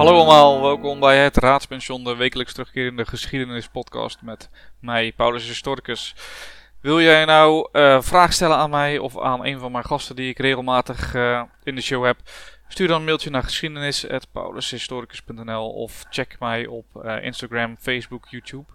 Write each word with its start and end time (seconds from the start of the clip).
Hallo 0.00 0.14
allemaal, 0.14 0.62
welkom 0.62 1.00
bij 1.00 1.18
het 1.18 1.36
Raadspension, 1.36 2.04
de 2.04 2.16
wekelijks 2.16 2.52
terugkerende 2.52 3.06
geschiedenispodcast 3.06 4.22
met 4.22 4.50
mij, 4.78 5.12
Paulus 5.12 5.46
Historicus. 5.46 6.14
Wil 6.80 7.00
jij 7.00 7.24
nou 7.24 7.68
uh, 7.72 8.00
vragen 8.00 8.32
stellen 8.32 8.56
aan 8.56 8.70
mij 8.70 8.98
of 8.98 9.20
aan 9.20 9.46
een 9.46 9.58
van 9.58 9.72
mijn 9.72 9.84
gasten 9.84 10.16
die 10.16 10.28
ik 10.28 10.38
regelmatig 10.38 11.14
uh, 11.14 11.42
in 11.64 11.74
de 11.74 11.80
show 11.80 12.04
heb? 12.04 12.16
Stuur 12.68 12.88
dan 12.88 12.98
een 12.98 13.04
mailtje 13.04 13.30
naar 13.30 13.42
geschiedenis.paulushistoricus.nl 13.42 15.70
of 15.70 16.04
check 16.10 16.36
mij 16.38 16.66
op 16.66 16.86
uh, 17.04 17.24
Instagram, 17.24 17.76
Facebook, 17.80 18.26
YouTube. 18.28 18.72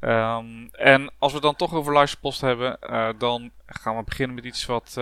Um, 0.00 0.68
en 0.72 1.12
als 1.18 1.32
we 1.32 1.40
dan 1.40 1.56
toch 1.56 1.74
over 1.74 1.92
luisterpost 1.92 2.40
hebben, 2.40 2.78
dan 3.18 3.50
gaan 3.66 3.96
we 3.96 4.02
beginnen 4.02 4.34
met 4.34 4.44
iets 4.44 4.66
wat, 4.66 5.00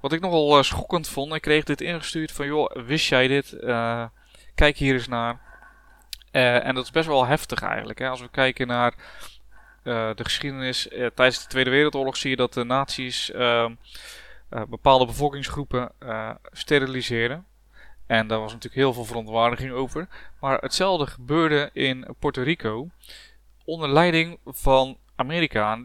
wat 0.00 0.12
ik 0.12 0.20
nogal 0.20 0.62
schokkend 0.62 1.08
vond. 1.08 1.34
Ik 1.34 1.42
kreeg 1.42 1.64
dit 1.64 1.80
ingestuurd 1.80 2.32
van, 2.32 2.46
joh, 2.46 2.70
wist 2.86 3.08
jij 3.08 3.28
dit? 3.28 3.56
Kijk 4.54 4.76
hier 4.76 4.94
eens 4.94 5.08
naar. 5.08 5.40
en 6.30 6.74
dat 6.74 6.84
is 6.84 6.90
best 6.90 7.06
wel 7.06 7.26
heftig 7.26 7.62
eigenlijk. 7.62 7.98
Hè? 7.98 8.08
Als 8.08 8.20
we 8.20 8.28
kijken 8.28 8.66
naar 8.66 8.94
uh, 9.84 10.10
de 10.14 10.24
geschiedenis. 10.24 10.92
Uh, 10.92 11.06
tijdens 11.14 11.42
de 11.42 11.48
Tweede 11.48 11.70
Wereldoorlog 11.70 12.16
zie 12.16 12.30
je 12.30 12.36
dat 12.36 12.52
de 12.52 12.64
nazi's 12.64 13.30
uh, 13.30 13.70
bepaalde 14.68 15.06
bevolkingsgroepen 15.06 15.92
steriliseren. 16.52 17.46
En 18.06 18.26
daar 18.26 18.38
was 18.38 18.52
natuurlijk 18.52 18.82
heel 18.82 18.92
veel 18.92 19.04
verontwaardiging 19.04 19.72
over. 19.72 20.08
Maar 20.40 20.58
hetzelfde 20.58 21.06
gebeurde 21.06 21.70
in 21.72 22.06
Puerto 22.18 22.42
Rico. 22.42 22.88
Onder 23.64 23.88
leiding 23.88 24.38
van 24.46 24.98
Amerika. 25.16 25.78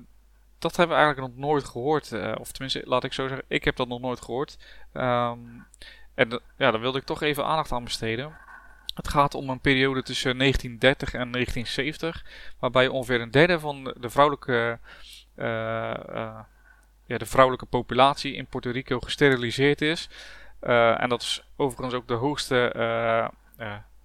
Dat 0.60 0.76
hebben 0.76 0.98
we 0.98 1.04
eigenlijk 1.04 1.34
nog 1.34 1.46
nooit 1.46 1.66
gehoord. 1.66 2.12
of 2.40 2.52
tenminste, 2.52 2.82
laat 2.86 3.04
ik 3.04 3.14
zo 3.14 3.28
zeggen, 3.28 3.46
ik 3.48 3.64
heb 3.64 3.76
dat 3.76 3.88
nog 3.88 4.00
nooit 4.00 4.22
gehoord. 4.22 4.58
Um, 4.94 5.68
en 6.14 6.30
ja, 6.58 6.72
daar 6.72 6.80
wilde 6.80 6.98
ik 6.98 7.06
toch 7.06 7.22
even 7.22 7.46
aandacht 7.46 7.72
aan 7.72 7.84
besteden. 7.84 8.38
Het 8.98 9.08
gaat 9.08 9.36
om 9.36 9.50
een 9.50 9.60
periode 9.60 10.04
tussen 10.04 10.38
1930 10.38 11.14
en 11.14 11.32
1970, 11.32 12.26
waarbij 12.60 12.88
ongeveer 12.88 13.22
een 13.22 13.32
derde 13.32 13.60
van 13.60 13.94
de 14.00 14.10
vrouwelijke, 14.10 14.80
uh, 15.36 15.46
uh, 16.10 16.40
ja, 17.06 17.18
de 17.18 17.26
vrouwelijke 17.26 17.66
populatie 17.66 18.34
in 18.34 18.46
Puerto 18.46 18.72
Rico 18.72 19.00
gesteriliseerd 19.00 19.82
is. 19.82 20.10
Uh, 20.62 21.02
en 21.02 21.10
dat 21.10 21.22
is 21.22 21.44
overigens 21.56 21.94
ook 21.94 22.08
de 22.08 22.14
hoogste 22.14 23.32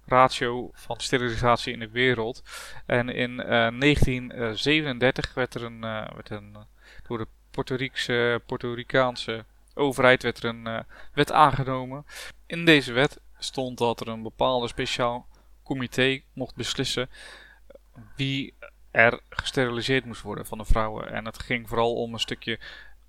ratio 0.05 0.69
van 0.73 0.99
sterilisatie 0.99 1.73
in 1.73 1.79
de 1.79 1.89
wereld. 1.89 2.43
En 2.85 3.09
in 3.09 3.35
1937 3.35 5.33
werd 5.33 5.53
er 5.53 5.63
een, 5.63 5.81
werd 6.15 6.29
een 6.29 6.57
door 7.07 7.17
de 7.17 7.27
Puerto 8.45 8.73
Ricaanse 8.73 9.45
overheid 9.73 10.23
werd 10.23 10.43
er 10.43 10.49
een 10.49 10.85
wet 11.13 11.31
aangenomen. 11.31 12.05
In 12.45 12.65
deze 12.65 12.93
wet 12.93 13.19
stond 13.43 13.77
dat 13.77 13.99
er 13.99 14.07
een 14.07 14.23
bepaalde 14.23 14.67
speciaal 14.67 15.27
comité 15.63 16.21
mocht 16.33 16.55
beslissen 16.55 17.09
wie 18.15 18.53
er 18.91 19.19
gesteriliseerd 19.29 20.05
moest 20.05 20.21
worden 20.21 20.45
van 20.45 20.57
de 20.57 20.65
vrouwen. 20.65 21.11
En 21.11 21.25
het 21.25 21.39
ging 21.39 21.69
vooral 21.69 21.95
om 21.95 22.13
een 22.13 22.19
stukje 22.19 22.59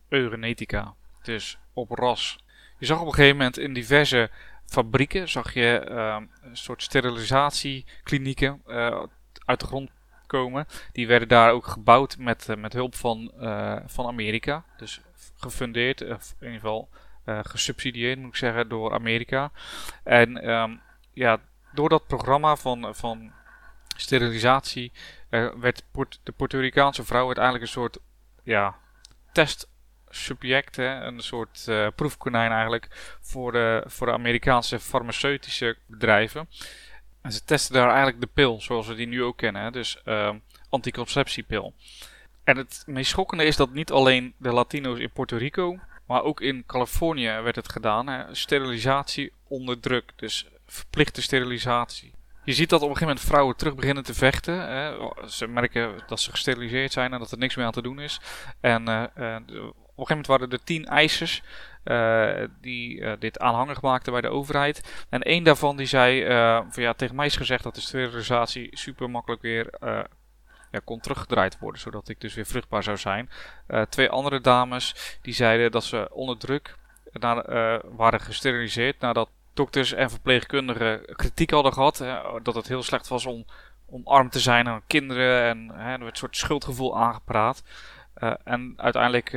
eugenetica, 0.08 0.94
dus 1.22 1.58
op 1.72 1.90
ras. 1.90 2.38
Je 2.78 2.86
zag 2.86 3.00
op 3.00 3.06
een 3.06 3.14
gegeven 3.14 3.36
moment 3.36 3.58
in 3.58 3.72
diverse 3.72 4.30
fabrieken 4.66 5.28
zag 5.28 5.55
je 5.55 5.86
uh, 5.90 6.16
een 6.42 6.56
soort 6.56 6.82
sterilisatieklinieken 6.82 8.62
uh, 8.66 9.02
uit 9.44 9.60
de 9.60 9.66
grond 9.66 9.90
komen. 10.27 10.66
Die 10.92 11.06
werden 11.06 11.28
daar 11.28 11.52
ook 11.52 11.66
gebouwd 11.66 12.18
met, 12.18 12.48
uh, 12.50 12.56
met 12.56 12.72
hulp 12.72 12.94
van, 12.94 13.32
van 13.86 14.06
Amerika. 14.06 14.64
Dus 14.77 15.00
gefundeerd, 15.36 16.00
of 16.00 16.34
in 16.38 16.46
ieder 16.46 16.60
geval 16.60 16.88
gesubsidieerd, 17.27 18.19
moet 18.19 18.28
ik 18.28 18.36
zeggen, 18.36 18.69
door 18.69 18.92
Amerika. 18.92 19.50
En 20.03 20.50
um, 20.50 20.80
ja, 21.12 21.40
door 21.73 21.89
dat 21.89 22.07
programma 22.07 22.57
van, 22.57 22.95
van 22.95 23.33
sterilisatie 23.96 24.92
uh, 25.30 25.52
werd 25.55 25.84
de 26.23 26.33
Puerto 26.33 26.58
Ricaanse 26.58 27.05
vrouw 27.05 27.27
uiteindelijk 27.27 27.64
een 27.64 27.70
soort 27.70 27.98
ja, 28.42 28.74
testsubject, 29.33 30.77
hè, 30.77 31.01
een 31.01 31.20
soort 31.20 31.67
uh, 31.68 31.86
proefkonijn 31.95 32.51
eigenlijk, 32.51 33.17
voor 33.20 33.52
de, 33.52 33.84
voor 33.86 34.07
de 34.07 34.13
Amerikaanse 34.13 34.80
farmaceutische 34.80 35.77
bedrijven. 35.86 36.48
En 37.23 37.33
ze 37.33 37.45
testen 37.45 37.74
daar 37.74 37.89
eigenlijk 37.89 38.20
de 38.20 38.30
pil, 38.34 38.61
zoals 38.61 38.86
we 38.86 38.95
die 38.95 39.07
nu 39.07 39.23
ook 39.23 39.36
kennen, 39.36 39.63
hè, 39.63 39.70
dus 39.70 40.02
uh, 40.05 40.30
anticonceptiepil. 40.68 41.74
En 42.45 42.57
het 42.57 42.83
meest 42.86 43.11
schokkende 43.11 43.45
is 43.45 43.57
dat 43.57 43.70
niet 43.70 43.90
alleen 43.90 44.34
de 44.36 44.52
Latino's 44.52 44.98
in 44.98 45.11
Puerto 45.11 45.36
Rico 45.36 45.79
maar 46.06 46.22
ook 46.22 46.40
in 46.40 46.66
Californië 46.66 47.40
werd 47.42 47.56
het 47.56 47.72
gedaan. 47.72 48.06
Hè? 48.06 48.34
Sterilisatie 48.34 49.32
onder 49.48 49.80
druk. 49.80 50.12
Dus 50.16 50.46
verplichte 50.66 51.22
sterilisatie. 51.22 52.12
Je 52.44 52.52
ziet 52.52 52.68
dat 52.68 52.82
op 52.82 52.88
een 52.88 52.96
gegeven 52.96 53.14
moment 53.14 53.32
vrouwen 53.32 53.56
terug 53.56 53.74
beginnen 53.74 54.04
te 54.04 54.14
vechten. 54.14 54.68
Hè? 54.68 54.94
Ze 55.28 55.46
merken 55.46 56.02
dat 56.06 56.20
ze 56.20 56.30
gesteriliseerd 56.30 56.92
zijn 56.92 57.12
en 57.12 57.18
dat 57.18 57.30
er 57.30 57.38
niks 57.38 57.56
meer 57.56 57.66
aan 57.66 57.72
te 57.72 57.82
doen 57.82 58.00
is. 58.00 58.20
En 58.60 58.88
uh, 58.88 59.02
uh, 59.18 59.36
op 59.36 60.00
een 60.00 60.06
gegeven 60.06 60.06
moment 60.08 60.26
waren 60.26 60.50
er 60.50 60.64
tien 60.64 60.86
eisers 60.86 61.42
uh, 61.84 62.44
die 62.60 63.18
dit 63.18 63.38
aanhangig 63.38 63.82
maakten 63.82 64.12
bij 64.12 64.20
de 64.20 64.28
overheid. 64.28 65.04
En 65.08 65.22
één 65.22 65.44
daarvan 65.44 65.76
die 65.76 65.86
zei, 65.86 66.24
van, 66.70 66.82
ja, 66.82 66.92
tegen 66.92 67.16
mij 67.16 67.26
is 67.26 67.36
gezegd 67.36 67.62
dat 67.62 67.74
de 67.74 67.80
sterilisatie 67.80 68.68
super 68.72 69.10
makkelijk 69.10 69.42
weer 69.42 69.70
ja, 70.74 70.80
kon 70.85 71.01
teruggedraaid 71.01 71.58
worden, 71.58 71.80
zodat 71.80 72.08
ik 72.08 72.20
dus 72.20 72.35
weer 72.35 72.46
vruchtbaar 72.46 72.83
zou 72.83 72.96
zijn. 72.96 73.30
Uh, 73.68 73.83
twee 73.83 74.08
andere 74.08 74.40
dames 74.40 75.18
die 75.23 75.35
zeiden 75.35 75.70
dat 75.70 75.85
ze 75.85 76.08
onder 76.11 76.39
druk 76.39 76.77
na, 77.12 77.48
uh, 77.48 77.80
waren 77.83 78.20
gesteriliseerd 78.20 79.01
nadat 79.01 79.30
dokters 79.55 79.92
en 79.92 80.11
verpleegkundigen 80.11 81.05
kritiek 81.17 81.51
hadden 81.51 81.73
gehad. 81.73 81.98
Hè, 81.98 82.42
dat 82.42 82.55
het 82.55 82.68
heel 82.68 82.83
slecht 82.83 83.08
was 83.08 83.27
om, 83.27 83.45
om 83.86 84.07
arm 84.07 84.30
te 84.30 84.40
zijn 84.40 84.68
aan 84.68 84.86
kinderen 84.86 85.42
en 85.42 85.70
hè, 85.74 85.92
er 85.92 85.98
werd 85.98 86.11
een 86.11 86.17
soort 86.17 86.36
schuldgevoel 86.36 86.98
aangepraat. 86.98 87.63
En 88.45 88.74
uiteindelijk 88.77 89.29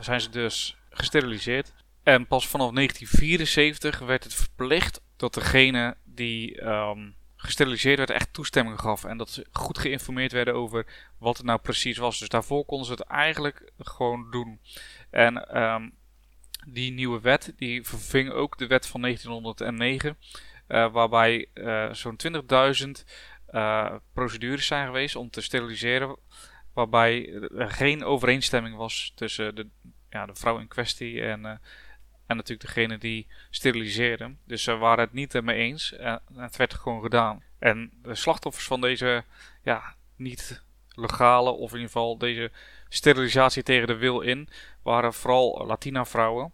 zijn 0.00 0.20
ze 0.20 0.30
dus 0.30 0.76
gesteriliseerd. 0.90 1.72
En 2.02 2.26
pas 2.26 2.48
vanaf 2.48 2.70
1974 2.72 3.98
werd 3.98 4.24
het 4.24 4.34
verplicht 4.34 5.00
dat 5.16 5.34
degene 5.34 5.96
die 6.04 6.64
um, 6.66 7.14
gesteriliseerd 7.40 7.98
werd, 7.98 8.10
echt 8.10 8.32
toestemming 8.32 8.80
gaf. 8.80 9.04
En 9.04 9.16
dat 9.16 9.30
ze 9.30 9.46
goed 9.52 9.78
geïnformeerd 9.78 10.32
werden 10.32 10.54
over 10.54 10.86
wat 11.18 11.36
het 11.36 11.46
nou 11.46 11.58
precies 11.58 11.98
was. 11.98 12.18
Dus 12.18 12.28
daarvoor 12.28 12.64
konden 12.64 12.86
ze 12.86 12.92
het 12.92 13.02
eigenlijk 13.02 13.72
gewoon 13.78 14.30
doen. 14.30 14.60
En 15.10 15.62
um, 15.62 15.94
die 16.66 16.92
nieuwe 16.92 17.20
wet, 17.20 17.52
die 17.56 17.82
verving 17.82 18.30
ook 18.30 18.58
de 18.58 18.66
wet 18.66 18.86
van 18.86 19.00
1909. 19.00 20.16
Uh, 20.68 20.92
waarbij 20.92 21.46
uh, 21.54 21.92
zo'n 21.92 22.18
20.000 22.26 23.04
uh, 23.50 23.94
procedures 24.12 24.66
zijn 24.66 24.86
geweest 24.86 25.16
om 25.16 25.30
te 25.30 25.40
steriliseren. 25.40 26.16
Waarbij 26.72 27.32
er 27.56 27.70
geen 27.70 28.04
overeenstemming 28.04 28.76
was 28.76 29.12
tussen 29.14 29.54
de, 29.54 29.66
ja, 30.10 30.26
de 30.26 30.34
vrouw 30.34 30.58
in 30.58 30.68
kwestie 30.68 31.22
en 31.22 31.60
en 32.28 32.36
natuurlijk 32.36 32.74
degene 32.74 32.98
die 32.98 33.26
steriliseren. 33.50 34.38
Dus 34.44 34.62
ze 34.62 34.76
waren 34.76 35.04
het 35.04 35.12
niet 35.12 35.34
ermee 35.34 35.56
eens. 35.56 35.92
En 35.92 36.20
het 36.34 36.56
werd 36.56 36.74
gewoon 36.74 37.02
gedaan. 37.02 37.42
En 37.58 37.90
de 38.02 38.14
slachtoffers 38.14 38.66
van 38.66 38.80
deze 38.80 39.24
ja, 39.62 39.94
niet 40.16 40.62
legale, 40.88 41.50
of 41.50 41.70
in 41.70 41.76
ieder 41.76 41.92
geval 41.92 42.18
deze 42.18 42.50
sterilisatie 42.88 43.62
tegen 43.62 43.86
de 43.86 43.96
wil 43.96 44.20
in, 44.20 44.48
waren 44.82 45.14
vooral 45.14 45.66
Latina 45.66 46.04
vrouwen. 46.04 46.52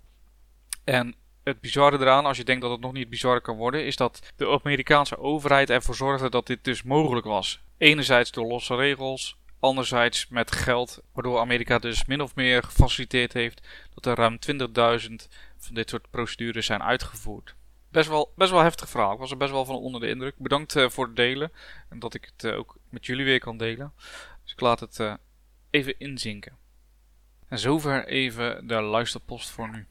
En 0.85 1.15
het 1.45 1.61
bizarre 1.61 1.99
eraan, 1.99 2.27
als 2.27 2.37
je 2.37 2.45
denkt 2.45 2.62
dat 2.62 2.71
het 2.71 2.81
nog 2.81 2.93
niet 2.93 3.09
bizar 3.09 3.41
kan 3.41 3.56
worden, 3.56 3.85
is 3.85 3.97
dat 3.97 4.33
de 4.37 4.61
Amerikaanse 4.62 5.19
overheid 5.19 5.71
ervoor 5.71 5.95
zorgde 5.95 6.31
dat 6.31 6.47
dit 6.47 6.65
dus 6.65 6.83
mogelijk 6.83 7.27
was. 7.27 7.61
Enerzijds 7.79 8.31
door 8.31 8.47
losse 8.47 8.75
regels, 8.75 9.37
anderzijds 9.64 10.28
met 10.28 10.52
geld, 10.52 11.02
waardoor 11.12 11.38
Amerika 11.38 11.78
dus 11.78 12.04
min 12.04 12.20
of 12.20 12.34
meer 12.34 12.62
gefaciliteerd 12.62 13.32
heeft 13.32 13.69
dat 13.94 14.06
er 14.06 14.14
ruim 14.16 14.38
20.000 15.08 15.14
van 15.56 15.75
dit 15.75 15.90
soort 15.90 16.11
procedures 16.11 16.66
zijn 16.66 16.82
uitgevoerd. 16.82 17.55
Best 17.88 18.08
wel, 18.08 18.32
best 18.37 18.50
wel 18.50 18.61
heftig 18.61 18.88
verhaal. 18.88 19.12
Ik 19.12 19.19
was 19.19 19.31
er 19.31 19.37
best 19.37 19.50
wel 19.50 19.64
van 19.64 19.76
onder 19.76 20.00
de 20.00 20.08
indruk. 20.08 20.34
Bedankt 20.38 20.76
uh, 20.76 20.88
voor 20.88 21.06
het 21.06 21.16
delen. 21.16 21.52
En 21.88 21.99
dat 21.99 22.14
ik 22.14 22.31
het 22.32 22.44
uh, 22.44 22.58
ook 22.58 22.76
met 22.88 23.06
jullie 23.06 23.25
weer 23.25 23.38
kan 23.38 23.56
delen. 23.56 23.93
Dus 24.43 24.52
ik 24.52 24.61
laat 24.61 24.81
het 24.81 24.99
uh, 24.99 25.14
even 25.70 25.99
inzinken. 25.99 26.56
En 27.49 27.58
zover 27.58 28.06
even 28.06 28.67
de 28.67 28.81
luisterpost 28.81 29.50
voor 29.50 29.70
nu. 29.70 29.87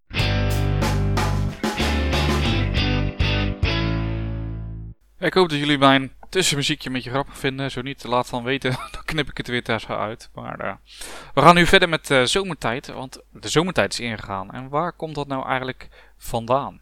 Ik 5.19 5.33
hoop 5.33 5.49
dat 5.49 5.59
jullie 5.59 5.77
mijn 5.77 6.11
tussenmuziekje 6.33 6.89
met 6.89 7.03
je 7.03 7.09
grappig 7.09 7.37
vinden. 7.37 7.71
Zo 7.71 7.81
niet, 7.81 8.03
laat 8.03 8.29
dan 8.29 8.43
weten. 8.43 8.71
Dan 8.91 9.03
knip 9.05 9.29
ik 9.29 9.37
het 9.37 9.47
weer 9.47 9.63
tussen 9.63 9.97
uit. 9.97 10.29
Maar 10.33 10.65
uh, 10.65 10.73
we 11.33 11.41
gaan 11.41 11.55
nu 11.55 11.65
verder 11.65 11.89
met 11.89 12.09
uh, 12.09 12.23
zomertijd. 12.23 12.87
Want 12.87 13.21
de 13.31 13.49
zomertijd 13.49 13.93
is 13.93 13.99
ingegaan. 13.99 14.51
En 14.51 14.69
waar 14.69 14.93
komt 14.93 15.15
dat 15.15 15.27
nou 15.27 15.47
eigenlijk 15.47 15.89
vandaan? 16.17 16.81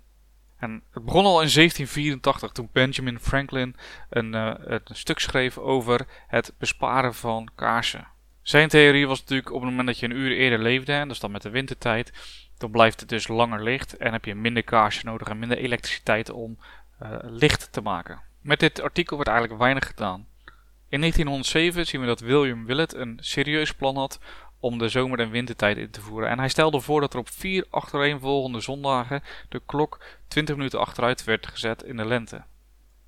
En 0.57 0.83
het 0.92 1.06
begon 1.06 1.25
al 1.25 1.42
in 1.42 1.50
1784 1.53 2.51
toen 2.51 2.69
Benjamin 2.71 3.19
Franklin 3.19 3.75
een, 4.09 4.33
uh, 4.33 4.53
een 4.57 4.81
stuk 4.86 5.19
schreef 5.19 5.57
over 5.57 6.06
het 6.27 6.54
besparen 6.57 7.13
van 7.13 7.50
kaarsen. 7.56 8.07
Zijn 8.42 8.69
theorie 8.69 9.07
was 9.07 9.19
natuurlijk 9.19 9.51
op 9.51 9.62
het 9.62 9.69
moment 9.69 9.88
dat 9.88 10.00
je 10.00 10.06
een 10.06 10.15
uur 10.15 10.31
eerder 10.31 10.59
leefde, 10.59 10.94
en 10.94 11.07
dat 11.07 11.15
is 11.15 11.21
dan 11.21 11.31
met 11.31 11.42
de 11.42 11.50
wintertijd, 11.50 12.12
dan 12.57 12.71
blijft 12.71 13.00
het 13.00 13.09
dus 13.09 13.27
langer 13.27 13.63
licht 13.63 13.97
en 13.97 14.12
heb 14.12 14.25
je 14.25 14.36
minder 14.36 14.63
kaarsen 14.63 15.06
nodig 15.06 15.27
en 15.27 15.39
minder 15.39 15.57
elektriciteit 15.57 16.30
om 16.30 16.57
licht 17.21 17.71
te 17.71 17.81
maken. 17.81 18.31
Met 18.41 18.59
dit 18.59 18.81
artikel 18.81 19.15
wordt 19.15 19.31
eigenlijk 19.31 19.61
weinig 19.61 19.88
gedaan. 19.88 20.27
In 20.89 20.99
1907 20.99 21.85
zien 21.85 22.01
we 22.01 22.07
dat 22.07 22.19
William 22.19 22.65
Willett 22.65 22.93
een 22.93 23.17
serieus 23.21 23.73
plan 23.73 23.95
had 23.95 24.19
om 24.59 24.77
de 24.77 24.89
zomer- 24.89 25.19
en 25.19 25.29
wintertijd 25.29 25.77
in 25.77 25.89
te 25.89 26.01
voeren. 26.01 26.29
En 26.29 26.39
hij 26.39 26.49
stelde 26.49 26.79
voor 26.79 27.01
dat 27.01 27.13
er 27.13 27.19
op 27.19 27.29
vier 27.29 27.65
achtereenvolgende 27.69 28.59
zondagen 28.59 29.23
de 29.49 29.61
klok 29.65 30.03
20 30.27 30.55
minuten 30.55 30.79
achteruit 30.79 31.23
werd 31.23 31.47
gezet 31.47 31.83
in 31.83 31.97
de 31.97 32.05
lente. 32.05 32.43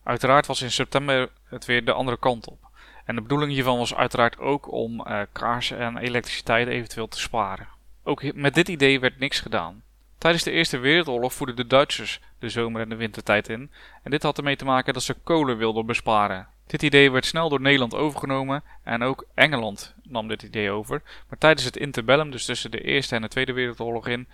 Uiteraard 0.03 0.45
was 0.45 0.61
in 0.61 0.71
september 0.71 1.29
het 1.43 1.65
weer 1.65 1.85
de 1.85 1.93
andere 1.93 2.17
kant 2.17 2.47
op. 2.47 2.59
En 3.05 3.15
de 3.15 3.21
bedoeling 3.21 3.51
hiervan 3.51 3.77
was 3.77 3.95
uiteraard 3.95 4.39
ook 4.39 4.71
om 4.71 4.99
uh, 4.99 5.21
kaarsen 5.31 5.77
en 5.77 5.97
elektriciteit 5.97 6.67
eventueel 6.67 7.07
te 7.07 7.19
sparen. 7.19 7.67
Ook 8.03 8.33
met 8.33 8.55
dit 8.55 8.67
idee 8.67 8.99
werd 8.99 9.19
niks 9.19 9.39
gedaan. 9.39 9.83
Tijdens 10.23 10.43
de 10.43 10.51
Eerste 10.51 10.77
Wereldoorlog 10.77 11.33
voerden 11.33 11.55
de 11.55 11.67
Duitsers 11.67 12.19
de 12.39 12.49
zomer- 12.49 12.81
en 12.81 12.89
de 12.89 12.95
wintertijd 12.95 13.49
in. 13.49 13.71
En 14.03 14.11
dit 14.11 14.23
had 14.23 14.37
ermee 14.37 14.55
te 14.55 14.65
maken 14.65 14.93
dat 14.93 15.03
ze 15.03 15.15
kolen 15.23 15.57
wilden 15.57 15.85
besparen. 15.85 16.47
Dit 16.67 16.83
idee 16.83 17.11
werd 17.11 17.25
snel 17.25 17.49
door 17.49 17.61
Nederland 17.61 17.95
overgenomen 17.95 18.63
en 18.83 19.03
ook 19.03 19.25
Engeland 19.33 19.95
nam 20.03 20.27
dit 20.27 20.43
idee 20.43 20.71
over. 20.71 21.01
Maar 21.29 21.37
tijdens 21.37 21.65
het 21.65 21.77
interbellum, 21.77 22.31
dus 22.31 22.45
tussen 22.45 22.71
de 22.71 22.81
Eerste 22.81 23.15
en 23.15 23.21
de 23.21 23.27
Tweede 23.27 23.53
Wereldoorlog 23.53 24.07
in, 24.07 24.27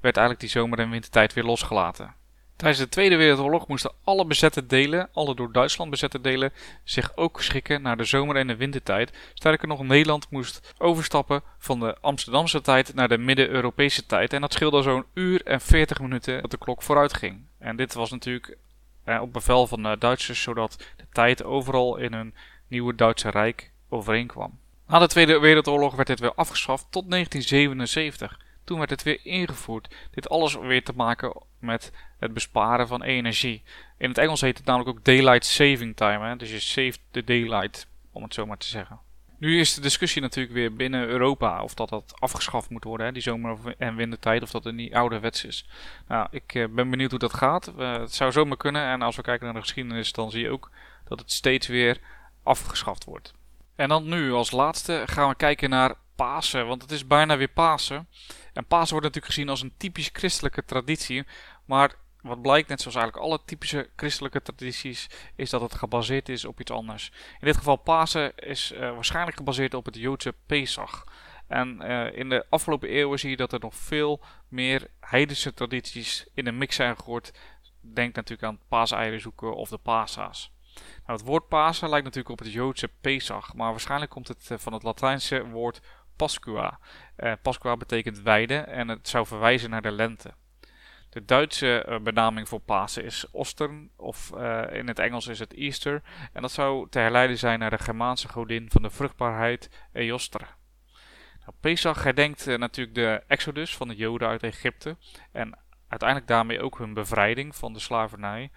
werd 0.00 0.16
eigenlijk 0.16 0.40
die 0.40 0.60
zomer- 0.60 0.78
en 0.78 0.90
wintertijd 0.90 1.32
weer 1.32 1.44
losgelaten. 1.44 2.14
Tijdens 2.56 2.80
de 2.80 2.88
Tweede 2.88 3.16
Wereldoorlog 3.16 3.68
moesten 3.68 3.92
alle 4.04 4.24
bezette 4.24 4.66
delen, 4.66 5.08
alle 5.12 5.34
door 5.34 5.52
Duitsland 5.52 5.90
bezette 5.90 6.20
delen, 6.20 6.52
zich 6.84 7.16
ook 7.16 7.42
schikken 7.42 7.82
naar 7.82 7.96
de 7.96 8.04
zomer- 8.04 8.36
en 8.36 8.46
de 8.46 8.56
wintertijd. 8.56 9.12
Sterker 9.34 9.68
nog, 9.68 9.82
Nederland 9.82 10.30
moest 10.30 10.74
overstappen 10.78 11.42
van 11.58 11.80
de 11.80 11.96
Amsterdamse 12.00 12.60
tijd 12.60 12.94
naar 12.94 13.08
de 13.08 13.18
Midden-Europese 13.18 14.06
tijd. 14.06 14.32
En 14.32 14.40
dat 14.40 14.52
scheelde 14.52 14.82
zo'n 14.82 15.04
uur 15.14 15.44
en 15.44 15.60
40 15.60 16.00
minuten 16.00 16.42
dat 16.42 16.50
de 16.50 16.58
klok 16.58 16.82
vooruit 16.82 17.14
ging. 17.14 17.46
En 17.58 17.76
dit 17.76 17.94
was 17.94 18.10
natuurlijk 18.10 18.56
eh, 19.04 19.20
op 19.20 19.32
bevel 19.32 19.66
van 19.66 19.82
de 19.82 19.96
Duitsers, 19.98 20.42
zodat 20.42 20.76
de 20.96 21.06
tijd 21.12 21.44
overal 21.44 21.96
in 21.96 22.12
hun 22.12 22.34
nieuwe 22.68 22.94
Duitse 22.94 23.30
Rijk 23.30 23.72
overeenkwam. 23.88 24.58
Na 24.86 24.98
de 24.98 25.06
Tweede 25.06 25.38
Wereldoorlog 25.38 25.94
werd 25.94 26.08
dit 26.08 26.20
weer 26.20 26.34
afgeschaft 26.34 26.86
tot 26.90 27.10
1977. 27.10 28.40
Toen 28.64 28.78
werd 28.78 28.90
het 28.90 29.02
weer 29.02 29.20
ingevoerd. 29.22 29.94
Dit 30.10 30.28
alles 30.28 30.54
weer 30.54 30.84
te 30.84 30.92
maken 30.96 31.42
met 31.58 31.92
het 32.18 32.34
besparen 32.34 32.88
van 32.88 33.02
energie. 33.02 33.62
In 33.98 34.08
het 34.08 34.18
Engels 34.18 34.40
heet 34.40 34.56
het 34.56 34.66
namelijk 34.66 34.90
ook 34.90 35.04
Daylight 35.04 35.44
Saving 35.44 35.96
Time. 35.96 36.26
Hè? 36.26 36.36
Dus 36.36 36.50
je 36.50 36.60
saved 36.60 37.00
the 37.10 37.24
daylight, 37.24 37.88
om 38.12 38.22
het 38.22 38.34
zo 38.34 38.46
maar 38.46 38.58
te 38.58 38.66
zeggen. 38.66 39.00
Nu 39.38 39.60
is 39.60 39.74
de 39.74 39.80
discussie 39.80 40.22
natuurlijk 40.22 40.54
weer 40.54 40.74
binnen 40.74 41.08
Europa 41.08 41.62
of 41.62 41.74
dat 41.74 41.88
dat 41.88 42.14
afgeschaft 42.18 42.70
moet 42.70 42.84
worden, 42.84 43.06
hè, 43.06 43.12
die 43.12 43.22
zomer- 43.22 43.74
en 43.78 43.96
wintertijd, 43.96 44.42
of 44.42 44.50
dat 44.50 44.64
het 44.64 44.74
niet 44.74 44.94
ouderwets 44.94 45.44
is. 45.44 45.68
Nou, 46.08 46.28
ik 46.30 46.54
eh, 46.54 46.64
ben 46.70 46.90
benieuwd 46.90 47.10
hoe 47.10 47.18
dat 47.18 47.34
gaat. 47.34 47.72
Uh, 47.78 47.92
het 47.92 48.14
zou 48.14 48.32
zomaar 48.32 48.56
kunnen 48.56 48.86
en 48.86 49.02
als 49.02 49.16
we 49.16 49.22
kijken 49.22 49.44
naar 49.44 49.54
de 49.54 49.60
geschiedenis, 49.60 50.12
dan 50.12 50.30
zie 50.30 50.42
je 50.42 50.50
ook 50.50 50.70
dat 51.04 51.18
het 51.18 51.32
steeds 51.32 51.66
weer 51.66 52.00
afgeschaft 52.42 53.04
wordt. 53.04 53.34
En 53.76 53.88
dan 53.88 54.08
nu 54.08 54.32
als 54.32 54.50
laatste 54.50 55.02
gaan 55.06 55.28
we 55.28 55.34
kijken 55.34 55.70
naar 55.70 55.94
Pasen, 56.14 56.66
want 56.66 56.82
het 56.82 56.90
is 56.90 57.06
bijna 57.06 57.36
weer 57.36 57.48
Pasen. 57.48 58.08
En 58.52 58.66
Pasen 58.66 58.90
wordt 58.90 59.06
natuurlijk 59.06 59.34
gezien 59.34 59.48
als 59.48 59.62
een 59.62 59.74
typisch 59.76 60.10
christelijke 60.12 60.64
traditie, 60.64 61.24
maar 61.64 61.94
wat 62.26 62.42
blijkt, 62.42 62.68
net 62.68 62.80
zoals 62.80 62.96
eigenlijk 62.96 63.26
alle 63.26 63.40
typische 63.44 63.90
christelijke 63.96 64.42
tradities, 64.42 65.06
is 65.36 65.50
dat 65.50 65.60
het 65.60 65.74
gebaseerd 65.74 66.28
is 66.28 66.44
op 66.44 66.60
iets 66.60 66.70
anders. 66.70 67.12
In 67.40 67.46
dit 67.46 67.56
geval 67.56 67.76
Pasen 67.76 68.36
is 68.36 68.72
uh, 68.72 68.78
waarschijnlijk 68.78 69.36
gebaseerd 69.36 69.74
op 69.74 69.84
het 69.84 69.96
Joodse 69.96 70.34
Pesach. 70.46 71.04
En 71.46 71.78
uh, 71.82 72.18
in 72.18 72.28
de 72.28 72.46
afgelopen 72.50 72.88
eeuwen 72.88 73.18
zie 73.18 73.30
je 73.30 73.36
dat 73.36 73.52
er 73.52 73.60
nog 73.60 73.74
veel 73.74 74.24
meer 74.48 74.90
heidense 75.00 75.54
tradities 75.54 76.26
in 76.34 76.44
de 76.44 76.52
mix 76.52 76.76
zijn 76.76 76.96
gegooid. 76.96 77.32
Denk 77.80 78.14
natuurlijk 78.14 78.48
aan 78.48 78.60
paaseieren 78.68 79.20
zoeken 79.20 79.56
of 79.56 79.68
de 79.68 79.78
pasa's. 79.78 80.52
Nou, 81.06 81.18
het 81.18 81.28
woord 81.28 81.48
Pasen 81.48 81.88
lijkt 81.88 82.04
natuurlijk 82.04 82.40
op 82.40 82.46
het 82.46 82.52
Joodse 82.52 82.90
Pesach, 83.00 83.54
maar 83.54 83.70
waarschijnlijk 83.70 84.10
komt 84.10 84.28
het 84.28 84.48
uh, 84.52 84.58
van 84.58 84.72
het 84.72 84.82
Latijnse 84.82 85.46
woord 85.46 85.80
Pascua. 86.16 86.78
Pascua 87.42 87.76
betekent 87.76 88.20
weide 88.20 88.56
en 88.56 88.88
het 88.88 89.08
zou 89.08 89.26
verwijzen 89.26 89.70
naar 89.70 89.82
de 89.82 89.90
lente. 89.90 90.34
De 91.16 91.24
Duitse 91.24 91.86
uh, 91.88 91.98
benaming 91.98 92.48
voor 92.48 92.60
Pasen 92.60 93.04
is 93.04 93.30
Ostern, 93.30 93.90
of 93.96 94.32
uh, 94.34 94.62
in 94.72 94.88
het 94.88 94.98
Engels 94.98 95.26
is 95.26 95.38
het 95.38 95.54
Easter. 95.54 96.02
En 96.32 96.42
dat 96.42 96.52
zou 96.52 96.88
te 96.88 96.98
herleiden 96.98 97.38
zijn 97.38 97.58
naar 97.58 97.70
de 97.70 97.78
Germaanse 97.78 98.28
godin 98.28 98.70
van 98.70 98.82
de 98.82 98.90
vruchtbaarheid, 98.90 99.70
Eostre. 99.92 100.46
Nou, 101.38 101.52
Pesach 101.60 102.02
herdenkt 102.02 102.46
uh, 102.46 102.58
natuurlijk 102.58 102.96
de 102.96 103.22
exodus 103.26 103.76
van 103.76 103.88
de 103.88 103.94
Joden 103.94 104.28
uit 104.28 104.42
Egypte. 104.42 104.96
En 105.32 105.58
uiteindelijk 105.88 106.28
daarmee 106.28 106.60
ook 106.60 106.78
hun 106.78 106.94
bevrijding 106.94 107.56
van 107.56 107.72
de 107.72 107.80
slavernij. 107.80 108.50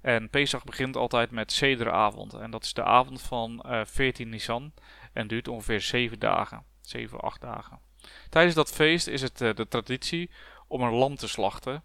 En 0.00 0.30
Pesach 0.30 0.64
begint 0.64 0.96
altijd 0.96 1.30
met 1.30 1.52
Sederavond. 1.52 2.34
En 2.34 2.50
dat 2.50 2.64
is 2.64 2.72
de 2.72 2.84
avond 2.84 3.22
van 3.22 3.64
14 3.86 4.28
Nisan. 4.28 4.72
En 5.12 5.26
duurt 5.26 5.48
ongeveer 5.48 5.80
7 5.80 6.18
dagen. 6.18 6.64
7, 6.80 7.20
8 7.20 7.40
dagen. 7.40 7.78
Tijdens 8.28 8.54
dat 8.54 8.72
feest 8.72 9.06
is 9.06 9.22
het 9.22 9.38
de 9.38 9.66
traditie 9.68 10.30
om 10.68 10.82
een 10.82 10.92
lam 10.92 11.16
te 11.16 11.28
slachten 11.28 11.84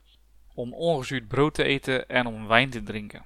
om 0.57 0.73
ongezuurd 0.73 1.27
brood 1.27 1.53
te 1.53 1.63
eten 1.63 2.07
en 2.07 2.25
om 2.25 2.47
wijn 2.47 2.69
te 2.69 2.83
drinken. 2.83 3.25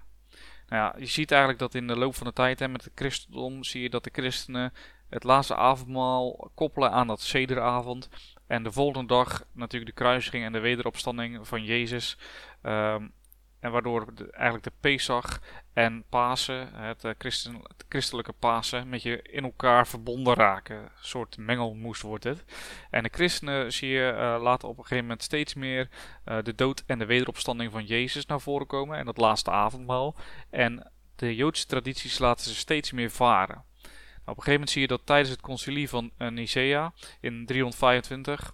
Nou 0.68 0.84
ja, 0.84 0.96
je 1.00 1.06
ziet 1.06 1.32
eigenlijk 1.32 1.60
dat 1.60 1.76
in 1.76 1.88
de 1.88 1.98
loop 1.98 2.16
van 2.16 2.28
de 2.28 2.34
tijd 2.34 2.60
hè, 2.60 2.68
met 2.68 2.84
het 2.84 2.94
christendom 2.96 3.64
zie 3.64 3.82
je 3.82 3.90
dat 3.90 4.04
de 4.04 4.10
christenen 4.14 4.74
het 5.10 5.24
laatste 5.24 5.56
avondmaal 5.56 6.52
koppelen 6.56 6.92
aan 6.92 7.08
dat 7.08 7.22
zederavond. 7.22 8.10
En 8.48 8.64
de 8.64 8.72
volgende 8.72 9.08
dag 9.08 9.44
natuurlijk 9.54 9.96
de 9.96 10.04
kruisiging 10.04 10.46
en 10.46 10.52
de 10.52 10.60
wederopstanding 10.60 11.48
van 11.48 11.64
Jezus. 11.64 12.18
Um, 12.64 13.14
en 13.62 13.72
waardoor 13.72 14.06
eigenlijk 14.32 14.64
de 14.64 14.72
Pesach 14.80 15.40
en 15.74 16.04
Pasen, 16.10 16.74
het, 16.74 17.04
uh, 17.04 17.12
christen, 17.18 17.54
het, 17.54 17.86
christelijke 17.90 18.32
Pasen, 18.32 18.90
met 18.90 19.02
je 19.02 19.22
in 19.22 19.44
elkaar 19.44 19.88
verbonden 19.88 20.34
raken. 20.34 20.78
Een 20.78 20.90
soort 21.02 21.38
mengelmoes 21.38 22.02
wordt 22.02 22.24
het. 22.24 22.44
En 22.90 23.04
de 23.04 23.10
christenen 23.12 23.74
zie 23.74 23.90
je 23.90 24.12
uh, 24.14 24.42
laten 24.42 24.68
op 24.68 24.78
een 24.78 24.84
gegeven 24.84 25.04
moment 25.04 25.24
steeds 25.24 25.54
meer 25.54 25.90
uh, 26.26 26.38
de 26.44 26.56
dood 26.56 26.84
en 26.86 27.00
de 27.00 27.06
wederopstanding 27.06 27.72
van 27.72 27.86
Jezus 27.86 28.26
naar 28.26 28.42
voren 28.42 28.68
komen. 28.68 28.98
En 28.98 29.06
dat 29.06 29.18
laatste 29.18 29.52
avondmaal. 29.52 30.16
En 30.50 30.92
de 31.16 31.36
Joodse 31.36 31.66
tradities 31.66 32.20
laten 32.20 32.46
ze 32.46 32.56
steeds 32.56 32.92
meer 32.92 33.12
varen. 33.12 33.64
Nou, 33.86 34.38
op 34.38 34.38
een 34.38 34.44
gegeven 34.44 34.52
moment 34.52 34.70
zie 34.70 34.82
je 34.82 34.88
dat 34.88 35.06
tijdens 35.06 35.30
het 35.30 35.42
concilie 35.42 35.90
van 35.90 36.12
Nicea 36.18 36.94
in 37.20 37.46
325 37.46 38.54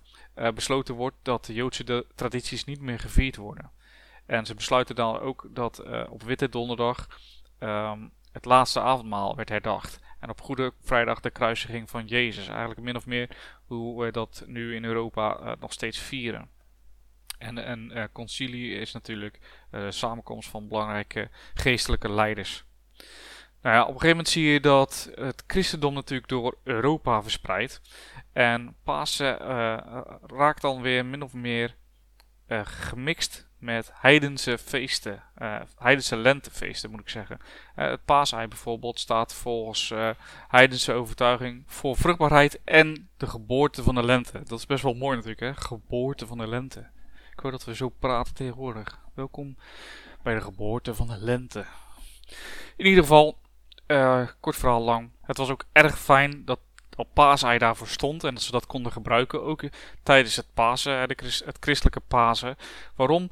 besloten 0.54 0.96
wordt 0.96 1.16
dat 1.22 1.46
de 1.46 1.54
Joodse 1.54 2.06
tradities 2.16 2.64
niet 2.64 2.82
meer 2.82 3.00
gevierd 3.00 3.36
worden. 3.36 3.72
En 4.28 4.46
ze 4.46 4.56
besluiten 4.56 4.96
dan 4.96 5.20
ook 5.20 5.48
dat 5.50 5.84
uh, 5.86 6.04
op 6.10 6.24
Witte 6.24 6.50
Donderdag 6.50 7.08
um, 7.60 8.12
het 8.32 8.46
laatste 8.46 8.82
avondmaal 8.82 9.36
werd 9.36 9.50
herdacht. 9.50 10.00
En 10.20 10.30
op 10.30 10.42
Goede 10.42 10.74
Vrijdag 10.82 11.20
de 11.20 11.30
kruisiging 11.30 11.90
van 11.90 12.06
Jezus. 12.06 12.48
Eigenlijk 12.48 12.82
min 12.82 12.96
of 12.96 13.06
meer 13.06 13.30
hoe 13.66 14.04
we 14.04 14.12
dat 14.12 14.44
nu 14.46 14.76
in 14.76 14.84
Europa 14.84 15.40
uh, 15.40 15.52
nog 15.60 15.74
steeds 15.74 16.00
vieren. 16.00 16.50
En 17.38 17.72
een 17.72 17.92
uh, 17.98 18.04
concilie 18.12 18.76
is 18.76 18.94
natuurlijk 18.94 19.40
de 19.72 19.92
samenkomst 19.92 20.50
van 20.50 20.68
belangrijke 20.68 21.30
geestelijke 21.54 22.12
leiders. 22.12 22.66
Nou 23.62 23.76
ja, 23.76 23.82
op 23.82 23.88
een 23.88 23.94
gegeven 23.94 24.10
moment 24.10 24.30
zie 24.30 24.52
je 24.52 24.60
dat 24.60 25.12
het 25.16 25.44
christendom 25.48 25.94
natuurlijk 25.94 26.28
door 26.30 26.58
Europa 26.64 27.22
verspreidt. 27.22 27.82
En 28.34 28.76
Pasen 28.84 29.38
raakt 30.28 30.62
dan 30.62 30.82
weer 30.82 31.06
min 31.06 31.22
of 31.22 31.34
meer 31.34 31.76
gemixt 32.64 33.47
met 33.58 33.92
heidense 33.94 34.58
feesten, 34.58 35.24
uh, 35.38 35.62
heidense 35.78 36.16
lentefeesten 36.16 36.92
moet 36.92 37.00
ik 37.00 37.10
zeggen. 37.10 37.40
Uh, 37.76 37.90
het 37.90 38.06
paasei 38.06 38.48
bijvoorbeeld 38.48 39.00
staat 39.00 39.34
volgens 39.34 39.90
uh, 39.90 40.10
heidense 40.48 40.94
overtuiging 40.94 41.64
voor 41.68 41.98
vruchtbaarheid 41.98 42.60
en 42.64 43.10
de 43.18 43.28
geboorte 43.28 43.84
van 43.84 43.96
de 43.96 44.04
lente. 44.04 44.42
Dat 44.44 44.60
is 44.60 44.66
best 44.66 44.84
wel 44.84 44.94
mooi 44.94 45.16
natuurlijk, 45.16 45.42
hè? 45.42 45.56
Geboorte 45.56 46.28
van 46.28 46.38
de 46.38 46.48
lente. 46.48 46.80
Ik 47.32 47.40
hoor 47.40 47.52
dat 47.52 47.66
we 47.66 47.76
zo 47.76 47.90
praten 47.90 48.34
tegenwoordig. 48.34 49.00
Welkom 49.14 49.58
bij 50.24 50.34
de 50.34 50.42
geboorte 50.42 50.96
van 50.96 51.08
de 51.08 51.18
lente. 51.18 51.66
In 52.76 52.86
ieder 52.86 53.04
geval, 53.04 53.38
kort 54.40 54.56
verhaal 54.56 54.82
lang. 54.82 55.12
Het 55.22 55.38
was 55.38 55.50
ook 55.50 55.66
erg 55.72 56.00
fijn 56.00 56.46
dat 56.46 56.60
op 56.98 57.14
paasei 57.14 57.58
daarvoor 57.58 57.88
stond 57.88 58.24
en 58.24 58.34
dat 58.34 58.44
ze 58.44 58.52
dat 58.52 58.66
konden 58.66 58.92
gebruiken 58.92 59.44
ook 59.44 59.64
tijdens 60.04 60.36
het 60.36 60.54
Pasen, 60.54 61.00
het 61.00 61.58
christelijke 61.60 62.00
Pasen. 62.00 62.58
Waarom? 62.96 63.30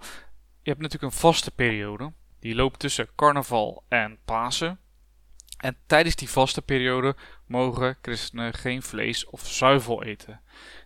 Je 0.61 0.71
hebt 0.71 0.81
natuurlijk 0.81 1.13
een 1.13 1.19
vaste 1.19 1.51
periode, 1.51 2.11
die 2.39 2.55
loopt 2.55 2.79
tussen 2.79 3.09
carnaval 3.15 3.83
en 3.87 4.17
Pasen. 4.25 4.79
En 5.57 5.77
tijdens 5.85 6.15
die 6.15 6.29
vaste 6.29 6.61
periode 6.61 7.15
mogen 7.45 7.97
christenen 8.01 8.53
geen 8.53 8.81
vlees 8.81 9.25
of 9.25 9.47
zuivel 9.47 10.03
eten. 10.03 10.41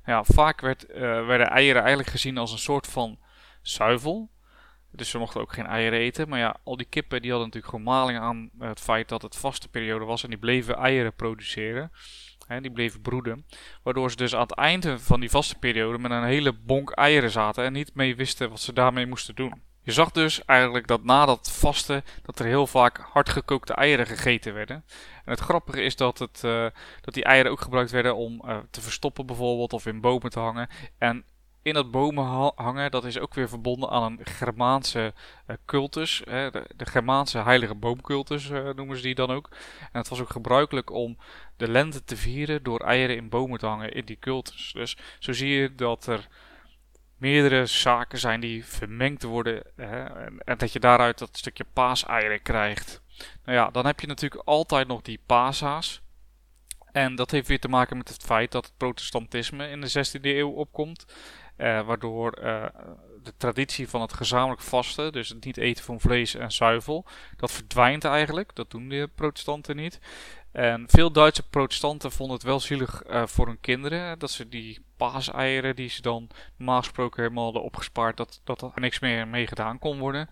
Nou 0.05 0.25
ja, 0.25 0.33
vaak 0.33 0.62
werd, 0.62 0.89
uh, 0.89 0.98
werden 1.25 1.50
eieren 1.50 1.81
eigenlijk 1.81 2.09
gezien 2.09 2.38
als 2.38 2.51
een 2.51 2.57
soort 2.57 2.88
van 2.88 3.19
zuivel. 3.62 4.29
Dus 4.91 5.09
ze 5.09 5.17
mochten 5.17 5.41
ook 5.41 5.53
geen 5.53 5.65
eieren 5.65 6.00
eten. 6.00 6.29
Maar 6.29 6.39
ja, 6.39 6.57
al 6.63 6.77
die 6.77 6.86
kippen 6.89 7.21
die 7.21 7.31
hadden 7.31 7.50
natuurlijk 7.50 7.74
gewoon 7.74 8.15
aan 8.15 8.50
het 8.59 8.79
feit 8.79 9.09
dat 9.09 9.21
het 9.21 9.36
vaste 9.36 9.67
periode 9.69 10.05
was. 10.05 10.24
En 10.24 10.29
die 10.29 10.39
bleven 10.39 10.75
eieren 10.75 11.13
produceren. 11.13 11.91
Die 12.58 12.72
bleven 12.72 13.01
broeden. 13.01 13.46
Waardoor 13.84 14.10
ze 14.10 14.15
dus 14.15 14.36
aan 14.36 14.41
het 14.41 14.56
einde 14.56 15.00
van 15.00 15.20
die 15.20 15.29
vaste 15.29 15.58
periode 15.60 15.98
met 15.98 16.12
een 16.12 16.24
hele 16.24 16.53
bonk 16.53 16.91
eieren 16.91 17.32
zaten 17.32 17.63
en 17.63 17.74
niet 17.74 17.96
mee 17.96 18.15
wisten 18.15 18.50
wat 18.50 18.60
ze 18.60 18.74
daarmee 18.74 19.06
moesten 19.06 19.36
doen. 19.36 19.62
Je 19.82 19.91
zag 19.91 20.12
dus 20.12 20.46
eigenlijk 20.46 20.88
dat 20.88 21.03
na 21.03 21.25
dat 21.25 21.51
vasten, 21.51 22.03
dat 22.24 22.39
er 22.39 22.46
heel 22.46 22.68
vaak 22.68 22.98
hardgekookte 22.98 23.74
eieren 23.74 24.08
gegeten 24.08 24.53
werden. 24.53 24.84
En 25.25 25.32
het 25.32 25.39
grappige 25.39 25.82
is 25.82 25.96
dat, 25.96 26.20
het, 26.20 26.41
uh, 26.46 26.65
dat 27.01 27.13
die 27.13 27.24
eieren 27.24 27.51
ook 27.51 27.62
gebruikt 27.62 27.91
werden 27.91 28.15
om 28.15 28.41
uh, 28.46 28.58
te 28.72 28.82
verstoppen 28.82 29.25
bijvoorbeeld, 29.25 29.74
of 29.74 29.86
in 29.86 30.01
bomen 30.01 30.29
te 30.29 30.39
hangen. 30.39 30.70
En 30.98 31.25
in 31.62 31.74
dat 31.74 31.92
bomen 31.92 32.54
hangen, 32.56 32.92
dat 32.92 33.06
is 33.06 33.20
ook 33.20 33.34
weer 33.34 33.50
verbonden 33.50 33.89
aan 33.89 34.04
een 34.04 34.25
Germaanse 34.25 35.13
uh, 35.48 35.56
cultus. 35.66 36.22
Hè, 36.30 36.51
de, 36.51 36.66
de, 36.75 36.86
Germaanse 36.86 37.38
heilige 37.38 37.75
boomcultus 37.75 38.50
uh, 38.50 38.70
noemen 38.75 38.96
ze 38.96 39.01
die 39.01 39.16
dan 39.16 39.32
ook. 39.32 39.50
En 39.80 40.00
het 40.00 40.08
was 40.08 40.22
ook 40.22 40.30
gebruikelijk 40.30 40.92
om 40.92 41.18
de 41.58 41.68
lente 41.68 42.04
te 42.04 42.18
vieren 42.18 42.63
door 42.63 42.80
eieren 42.80 43.16
in 43.16 43.30
bomen 43.30 43.60
te 43.60 43.66
hangen 43.66 43.94
in 43.94 44.06
die 44.06 44.20
cultus. 44.20 44.72
Dus 44.74 44.98
zo 45.20 45.34
zie 45.34 45.50
je 45.50 45.75
dat 45.75 46.08
er 46.08 46.28
meerdere 47.18 47.66
zaken 47.66 48.20
zijn 48.20 48.39
die 48.39 48.66
vermengd 48.66 49.24
worden. 49.24 49.63
Hè, 49.75 50.04
en, 50.04 50.39
en, 50.39 50.58
dat 50.58 50.74
je 50.74 50.80
daaruit 50.80 51.18
dat 51.18 51.38
stukje 51.38 51.66
paaseieren 51.74 52.42
krijgt. 52.42 53.01
Nou 53.46 53.58
ja, 53.58 53.70
dan 53.70 53.86
heb 53.86 54.00
je 54.00 54.08
natuurlijk 54.08 54.42
altijd 54.46 54.88
nog 54.88 55.01
die 55.01 55.22
pasa's. 55.25 56.01
En 56.92 57.16
dat 57.16 57.32
heeft 57.32 57.48
weer 57.48 57.60
te 57.60 57.68
maken 57.68 57.98
met 57.98 58.08
het 58.08 58.24
feit 58.24 58.51
dat 58.51 58.66
het 58.66 58.78
protestantisme 58.78 59.70
in 59.70 59.82
de 59.82 59.89
16e 59.89 60.22
eeuw 60.22 60.50
opkomt. 60.50 61.06
Uh, 61.60 61.82
waardoor 61.82 62.38
uh, 62.42 62.66
de 63.24 63.34
traditie 63.38 63.89
van 63.89 64.01
het 64.01 64.13
gezamenlijk 64.13 64.62
vasten, 64.62 65.12
dus 65.12 65.30
het 65.30 65.46
niet 65.46 65.58
eten 65.58 65.84
van 65.84 66.00
vlees 66.00 66.36
en 66.36 66.51
zuivel, 66.51 67.06
dat 67.38 67.51
verdwijnt 67.51 68.06
eigenlijk. 68.06 68.56
Dat 68.56 68.72
doen 68.72 68.89
de 68.89 69.10
protestanten 69.16 69.75
niet. 69.75 70.00
En 70.51 70.84
veel 70.88 71.12
Duitse 71.12 71.50
protestanten 71.50 72.12
vonden 72.12 72.36
het 72.36 72.46
wel 72.46 72.60
zielig 72.60 73.04
uh, 73.08 73.25
voor 73.25 73.48
hun 73.48 73.60
kinderen. 73.60 74.20
Dat 74.20 74.32
ze 74.32 74.50
die 74.50 74.86
paaseieren 74.98 75.75
die 75.75 75.89
ze 75.89 76.01
dan 76.01 76.30
normaal 76.58 76.80
gesproken 76.80 77.22
helemaal 77.22 77.44
hadden 77.44 77.63
opgespaard, 77.63 78.18
dat, 78.18 78.42
dat 78.44 78.62
er 78.62 78.72
niks 78.75 79.00
meer 79.00 79.28
mee 79.28 79.48
gedaan 79.48 79.80
kon 79.80 80.00
worden. 80.00 80.30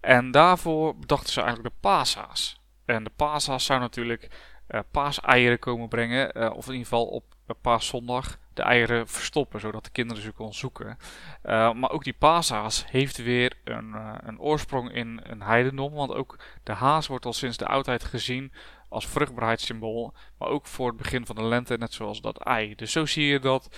En 0.00 0.30
daarvoor 0.30 0.96
bedachten 0.96 1.32
ze 1.32 1.40
eigenlijk 1.40 1.74
de 1.74 1.80
pasa's. 1.80 2.60
En 2.84 3.04
de 3.04 3.12
pasa's 3.16 3.64
zou 3.64 3.80
natuurlijk 3.80 4.28
uh, 4.68 4.80
paaseieren 4.90 5.58
komen 5.58 5.88
brengen. 5.88 6.54
Of 6.54 6.66
in 6.66 6.72
ieder 6.72 6.86
geval 6.88 7.06
op 7.06 7.24
paaszondag 7.60 8.38
de 8.60 8.66
eieren 8.66 9.08
verstoppen, 9.08 9.60
zodat 9.60 9.84
de 9.84 9.90
kinderen 9.90 10.22
ze 10.22 10.32
kon 10.32 10.54
zoeken. 10.54 10.98
Uh, 11.44 11.72
maar 11.72 11.90
ook 11.90 12.04
die 12.04 12.12
paashaas 12.12 12.84
heeft 12.90 13.16
weer 13.16 13.52
een, 13.64 13.94
een 14.26 14.40
oorsprong 14.40 14.92
in 14.92 15.20
een 15.22 15.42
heidendom. 15.42 15.92
Want 15.92 16.12
ook 16.12 16.38
de 16.62 16.72
haas 16.72 17.06
wordt 17.06 17.26
al 17.26 17.32
sinds 17.32 17.56
de 17.56 17.66
oudheid 17.66 18.04
gezien 18.04 18.52
als 18.88 19.06
vruchtbaarheidssymbool. 19.06 20.14
Maar 20.38 20.48
ook 20.48 20.66
voor 20.66 20.86
het 20.88 20.96
begin 20.96 21.26
van 21.26 21.36
de 21.36 21.44
lente, 21.44 21.76
net 21.76 21.92
zoals 21.92 22.20
dat 22.20 22.42
ei. 22.44 22.74
Dus 22.74 22.92
zo 22.92 23.06
zie 23.06 23.26
je 23.26 23.38
dat 23.38 23.68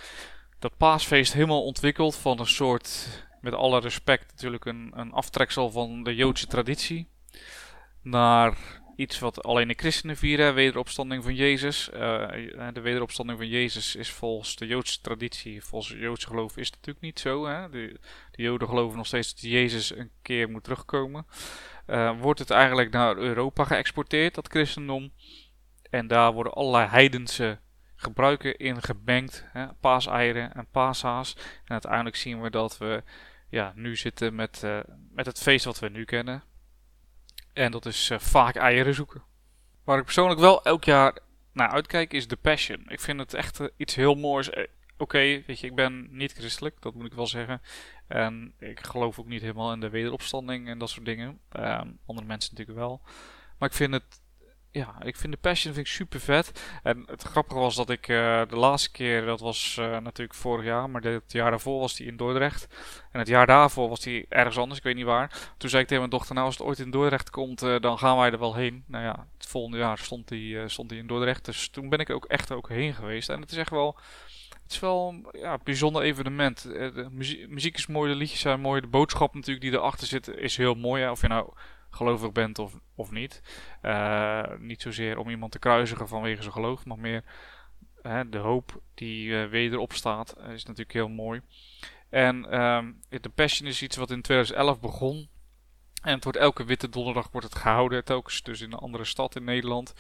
dat 0.59 0.77
paasfeest 0.77 1.33
helemaal 1.33 1.65
ontwikkelt 1.65 2.17
van 2.17 2.39
een 2.39 2.47
soort, 2.47 3.09
met 3.41 3.55
alle 3.55 3.81
respect 3.81 4.31
natuurlijk, 4.31 4.65
een, 4.65 4.93
een 4.95 5.13
aftreksel 5.13 5.71
van 5.71 6.03
de 6.03 6.15
Joodse 6.15 6.47
traditie. 6.47 7.09
Naar 8.03 8.57
iets 8.97 9.19
wat 9.19 9.43
alleen 9.43 9.69
de 9.69 9.75
christenen 9.75 10.17
vieren, 10.17 10.55
wederopstanding 10.55 11.23
van 11.23 11.35
Jezus. 11.35 11.91
Uh, 11.95 12.29
de 12.73 12.81
wederopstanding 12.81 13.39
van 13.39 13.49
Jezus 13.49 13.97
is 13.97 14.11
volgens 14.11 14.57
de 14.57 14.67
Joodse 14.67 15.01
traditie, 15.01 15.65
volgens 15.65 15.93
het 15.93 16.01
Joodse 16.01 16.27
geloof 16.27 16.57
is 16.57 16.67
het 16.67 16.75
natuurlijk 16.75 17.05
niet 17.05 17.21
zo. 17.21 17.47
Hè? 17.47 17.71
De, 17.71 18.01
de 18.31 18.43
Joden 18.43 18.69
geloven 18.69 18.97
nog 18.97 19.07
steeds 19.07 19.33
dat 19.33 19.51
Jezus 19.51 19.97
een 19.97 20.11
keer 20.23 20.51
moet 20.51 20.65
terugkomen. 20.65 21.27
Uh, 21.87 22.21
wordt 22.21 22.39
het 22.39 22.51
eigenlijk 22.51 22.91
naar 22.91 23.17
Europa 23.17 23.65
geëxporteerd, 23.65 24.35
dat 24.35 24.49
christendom. 24.49 25.13
En 25.91 26.07
daar 26.07 26.33
worden 26.33 26.53
allerlei 26.53 26.89
heidense 26.89 27.59
gebruiken 27.97 28.57
in 28.57 28.83
gemengd. 28.83 29.45
Hè? 29.53 29.67
Paaseieren 29.81 30.55
en 30.55 30.67
paashaas. 30.71 31.37
En 31.37 31.73
uiteindelijk 31.73 32.17
zien 32.17 32.41
we 32.41 32.51
dat 32.51 32.79
we 32.79 33.03
ja, 33.49 33.73
nu 33.77 33.97
zitten 33.97 34.35
met, 34.35 34.63
uh, 34.65 34.81
met 35.11 35.27
het 35.27 35.39
feest 35.39 35.65
wat 35.65 35.79
we 35.79 35.89
nu 35.89 36.05
kennen. 36.05 36.43
En 37.53 37.71
dat 37.71 37.87
is 37.87 38.11
uh, 38.11 38.19
vaak 38.19 38.57
eieren 38.57 38.95
zoeken. 38.95 39.23
Waar 39.85 39.99
ik 39.99 40.05
persoonlijk 40.05 40.41
wel 40.41 40.65
elk 40.65 40.85
jaar 40.85 41.19
naar 41.53 41.69
uitkijk 41.69 42.13
is 42.13 42.27
The 42.27 42.37
Passion. 42.37 42.85
Ik 42.89 43.01
vind 43.01 43.19
het 43.19 43.35
echt 43.35 43.61
uh, 43.61 43.67
iets 43.77 43.95
heel 43.95 44.15
moois. 44.15 44.51
Uh, 44.51 44.65
Oké, 45.03 45.19
weet 45.19 45.61
je, 45.61 45.67
ik 45.67 45.75
ben 45.75 46.09
niet 46.11 46.33
christelijk, 46.33 46.81
dat 46.81 46.95
moet 46.95 47.07
ik 47.07 47.15
wel 47.15 47.27
zeggen. 47.27 47.63
En 48.07 48.55
ik 48.59 48.87
geloof 48.87 49.19
ook 49.19 49.27
niet 49.27 49.41
helemaal 49.41 49.73
in 49.73 49.81
de 49.81 49.91
wederopstanding 49.91 50.69
en 50.69 50.79
dat 50.79 50.91
soort 50.91 51.05
dingen. 51.05 51.41
Um, 51.57 51.99
andere 52.07 52.27
mensen 52.27 52.51
natuurlijk 52.51 52.79
wel. 52.79 53.01
Maar 53.59 53.69
ik 53.69 53.75
vind 53.75 53.93
het 53.93 54.21
ja, 54.73 55.03
ik 55.03 55.17
vind 55.17 55.33
de 55.33 55.39
Passion 55.39 55.75
vind 55.75 55.87
ik 55.87 55.93
super 55.93 56.21
vet. 56.21 56.63
En 56.83 57.05
het 57.07 57.23
grappige 57.23 57.61
was 57.61 57.75
dat 57.75 57.91
ik 57.91 58.09
uh, 58.09 58.43
de 58.49 58.57
laatste 58.57 58.91
keer, 58.91 59.25
dat 59.25 59.41
was 59.41 59.77
uh, 59.81 59.99
natuurlijk 59.99 60.39
vorig 60.39 60.65
jaar, 60.65 60.91
maar 60.91 61.03
het 61.03 61.33
jaar 61.33 61.51
daarvoor 61.51 61.81
was 61.81 61.99
hij 61.99 62.07
in 62.07 62.17
Dordrecht. 62.17 62.67
En 63.11 63.19
het 63.19 63.29
jaar 63.29 63.47
daarvoor 63.47 63.89
was 63.89 64.05
hij 64.05 64.27
ergens 64.29 64.59
anders, 64.59 64.79
ik 64.79 64.85
weet 64.85 64.95
niet 64.95 65.05
waar. 65.05 65.53
Toen 65.57 65.71
zei 65.71 65.83
ik 65.83 65.89
tegen 65.89 66.03
mijn 66.03 66.17
dochter, 66.17 66.35
nou 66.35 66.47
als 66.47 66.59
het 66.59 66.67
ooit 66.67 66.79
in 66.79 66.91
Dordrecht 66.91 67.31
komt, 67.31 67.63
uh, 67.63 67.81
dan 67.81 67.99
gaan 67.99 68.17
wij 68.17 68.31
er 68.31 68.39
wel 68.39 68.55
heen. 68.55 68.85
Nou 68.87 69.05
ja, 69.05 69.27
het 69.37 69.47
volgende 69.47 69.79
jaar 69.79 69.99
stond 69.99 70.29
hij, 70.29 70.69
stond 70.69 70.91
hij 70.91 70.99
in 70.99 71.07
Dordrecht. 71.07 71.45
Dus 71.45 71.69
toen 71.69 71.89
ben 71.89 71.99
ik 71.99 72.11
ook 72.11 72.25
echt 72.25 72.53
ook 72.53 72.69
heen 72.69 72.95
geweest. 72.95 73.29
En 73.29 73.41
het 73.41 73.51
is 73.51 73.57
echt 73.57 73.71
wel, 73.71 73.99
het 74.63 74.73
is 74.73 74.81
wel 74.81 75.15
ja, 75.33 75.53
een 75.53 75.61
bijzonder 75.65 76.03
evenement. 76.03 76.63
De 76.63 77.09
muziek, 77.11 77.49
muziek 77.49 77.77
is 77.77 77.87
mooi, 77.87 78.13
de 78.13 78.19
liedjes 78.19 78.41
zijn 78.41 78.61
mooi. 78.61 78.81
De 78.81 78.87
boodschap 78.87 79.35
natuurlijk 79.35 79.61
die 79.61 79.73
erachter 79.73 80.07
zit 80.07 80.29
is 80.29 80.57
heel 80.57 80.75
mooi. 80.75 81.03
Ja. 81.03 81.11
Of 81.11 81.21
je 81.21 81.29
nou 81.29 81.53
gelovig 81.95 82.33
bent 82.33 82.59
of, 82.59 82.81
of 82.95 83.11
niet. 83.11 83.43
Uh, 83.83 84.43
niet 84.59 84.83
zozeer 84.83 85.19
om 85.19 85.29
iemand 85.29 85.53
te 85.53 85.59
kruisigen 85.59 86.09
vanwege 86.09 86.41
zijn 86.41 86.53
geloof, 86.53 86.85
maar 86.85 86.99
meer 86.99 87.25
uh, 88.03 88.21
de 88.27 88.39
hoop 88.39 88.81
die 88.95 89.29
uh, 89.29 89.49
wederop 89.49 89.93
staat, 89.93 90.37
is 90.39 90.65
natuurlijk 90.65 90.93
heel 90.93 91.09
mooi. 91.09 91.41
En 92.09 92.63
um, 92.63 93.01
The 93.21 93.29
Passion 93.29 93.69
is 93.69 93.83
iets 93.83 93.97
wat 93.97 94.11
in 94.11 94.23
2011 94.23 94.81
begon. 94.81 95.29
En 96.03 96.15
het 96.15 96.25
wordt 96.25 96.39
elke 96.39 96.65
witte 96.65 96.89
donderdag 96.89 97.29
wordt 97.31 97.47
het 97.47 97.59
gehouden, 97.59 98.05
telkens 98.05 98.43
dus 98.43 98.61
in 98.61 98.73
een 98.73 98.79
andere 98.79 99.05
stad 99.05 99.37
in 99.37 99.45
Nederland. 99.45 99.95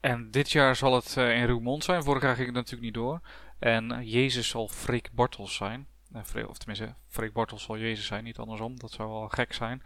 En 0.00 0.30
dit 0.30 0.50
jaar 0.50 0.76
zal 0.76 0.94
het 0.94 1.16
in 1.16 1.46
Roermond 1.46 1.84
zijn, 1.84 2.02
vorig 2.02 2.22
jaar 2.22 2.34
ging 2.34 2.46
het 2.46 2.56
natuurlijk 2.56 2.82
niet 2.82 2.94
door. 2.94 3.20
En 3.58 4.04
Jezus 4.04 4.48
zal 4.48 4.68
Freek 4.68 5.12
Bartels 5.12 5.54
zijn. 5.54 5.86
Uh, 6.14 6.48
of 6.48 6.58
tenminste, 6.58 6.94
Freek 7.08 7.32
Bartels 7.32 7.62
zal 7.62 7.78
Jezus 7.78 8.06
zijn, 8.06 8.24
niet 8.24 8.38
andersom. 8.38 8.78
Dat 8.78 8.90
zou 8.90 9.10
wel 9.10 9.28
gek 9.28 9.52
zijn. 9.52 9.82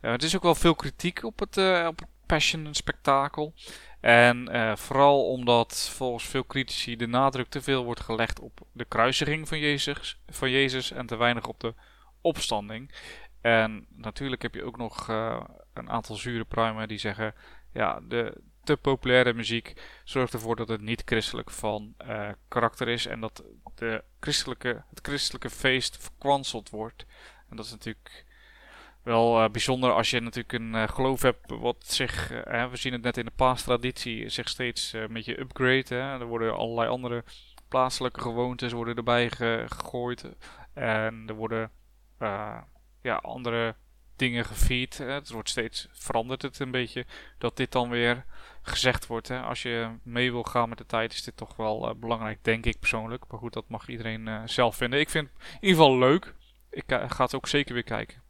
Uh, 0.00 0.10
het 0.10 0.22
is 0.22 0.36
ook 0.36 0.42
wel 0.42 0.54
veel 0.54 0.74
kritiek 0.74 1.24
op 1.24 1.38
het, 1.38 1.56
uh, 1.56 1.86
op 1.86 1.98
het 1.98 2.08
Passion 2.26 2.74
spektakel. 2.74 3.54
En 4.00 4.48
vooral 4.78 5.28
omdat 5.28 5.90
volgens 5.94 6.24
veel 6.24 6.46
critici 6.46 6.96
de 6.96 7.06
nadruk 7.06 7.48
te 7.48 7.62
veel 7.62 7.84
wordt 7.84 8.00
gelegd 8.00 8.40
op 8.40 8.60
de 8.72 8.84
kruisiging 8.84 9.48
van 9.48 9.58
Jezus, 9.58 10.20
van 10.26 10.50
Jezus 10.50 10.90
en 10.90 11.06
te 11.06 11.16
weinig 11.16 11.46
op 11.46 11.60
de 11.60 11.74
opstanding. 12.20 12.94
En 13.40 13.86
natuurlijk 13.90 14.42
heb 14.42 14.54
je 14.54 14.64
ook 14.64 14.76
nog 14.76 15.08
een 15.72 15.90
aantal 15.90 16.16
zure 16.16 16.44
pruimen 16.44 16.88
die 16.88 16.98
zeggen: 16.98 17.34
ja, 17.72 18.00
de, 18.00 18.40
te 18.68 18.76
populaire 18.76 19.32
muziek 19.32 19.72
zorgt 20.04 20.32
ervoor 20.32 20.56
dat 20.56 20.68
het 20.68 20.80
niet 20.80 21.02
christelijk 21.04 21.50
van 21.50 21.94
uh, 22.08 22.28
karakter 22.48 22.88
is 22.88 23.06
en 23.06 23.20
dat 23.20 23.44
de 23.74 24.04
christelijke, 24.20 24.82
het 24.90 24.98
christelijke 25.02 25.50
feest 25.50 25.96
verkwanseld 26.00 26.70
wordt. 26.70 27.06
En 27.50 27.56
dat 27.56 27.64
is 27.64 27.70
natuurlijk 27.70 28.24
wel 29.02 29.42
uh, 29.42 29.50
bijzonder 29.50 29.92
als 29.92 30.10
je 30.10 30.20
natuurlijk 30.20 30.52
een 30.52 30.74
uh, 30.74 30.88
geloof 30.88 31.22
hebt 31.22 31.50
wat 31.50 31.76
zich, 31.86 32.28
we 32.70 32.70
zien 32.72 32.92
het 32.92 33.02
net 33.02 33.16
in 33.16 33.24
de 33.24 33.30
paastraditie, 33.36 34.28
zich 34.28 34.48
steeds 34.48 34.92
een 34.92 35.12
beetje 35.12 35.40
upgrade. 35.40 35.94
Hè. 35.94 36.20
Er 36.20 36.26
worden 36.26 36.56
allerlei 36.56 36.88
andere 36.88 37.24
plaatselijke 37.68 38.20
gewoontes 38.20 38.72
worden 38.72 38.96
erbij 38.96 39.30
gegooid 39.30 40.24
en 40.74 41.24
er 41.26 41.34
worden 41.34 41.70
ja, 43.02 43.14
andere 43.22 43.74
dingen 44.16 44.44
gefeed. 44.44 44.98
Het 44.98 45.30
wordt 45.30 45.48
steeds 45.48 45.88
verandert 45.92 46.42
het 46.42 46.58
een 46.58 46.70
beetje. 46.70 47.06
Dat 47.38 47.56
dit 47.56 47.72
dan 47.72 47.88
weer 47.88 48.24
gezegd 48.68 49.06
wordt. 49.06 49.28
Hè. 49.28 49.40
Als 49.40 49.62
je 49.62 49.88
mee 50.02 50.30
wil 50.32 50.42
gaan 50.42 50.68
met 50.68 50.78
de 50.78 50.86
tijd 50.86 51.12
is 51.12 51.22
dit 51.22 51.36
toch 51.36 51.56
wel 51.56 51.88
uh, 51.88 51.94
belangrijk, 51.94 52.38
denk 52.44 52.66
ik 52.66 52.78
persoonlijk. 52.78 53.24
Maar 53.28 53.38
goed, 53.38 53.52
dat 53.52 53.68
mag 53.68 53.88
iedereen 53.88 54.26
uh, 54.26 54.42
zelf 54.44 54.76
vinden. 54.76 55.00
Ik 55.00 55.10
vind 55.10 55.28
het 55.28 55.52
in 55.60 55.68
ieder 55.68 55.82
geval 55.82 55.98
leuk. 55.98 56.34
Ik 56.70 56.92
uh, 56.92 57.10
ga 57.10 57.24
het 57.24 57.34
ook 57.34 57.46
zeker 57.46 57.74
weer 57.74 57.82
kijken. 57.82 58.22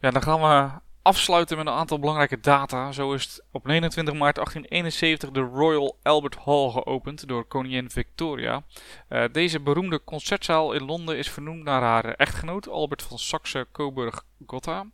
Ja, 0.00 0.10
dan 0.10 0.22
gaan 0.22 0.40
we 0.40 0.80
afsluiten 1.02 1.56
met 1.56 1.66
een 1.66 1.72
aantal 1.72 1.98
belangrijke 1.98 2.40
data. 2.40 2.92
Zo 2.92 3.12
is 3.12 3.40
op 3.50 3.66
29 3.66 4.14
maart 4.14 4.34
1871 4.34 5.30
de 5.30 5.40
Royal 5.40 5.98
Albert 6.02 6.36
Hall 6.36 6.70
geopend 6.70 7.28
door 7.28 7.44
koningin 7.44 7.90
Victoria. 7.90 8.62
Uh, 9.08 9.24
deze 9.32 9.60
beroemde 9.60 10.04
concertzaal 10.04 10.72
in 10.72 10.84
Londen 10.84 11.16
is 11.16 11.30
vernoemd 11.30 11.64
naar 11.64 11.82
haar 11.82 12.04
echtgenoot 12.04 12.68
Albert 12.68 13.02
van 13.02 13.18
Saxe-Coburg-Gotha. 13.18 14.86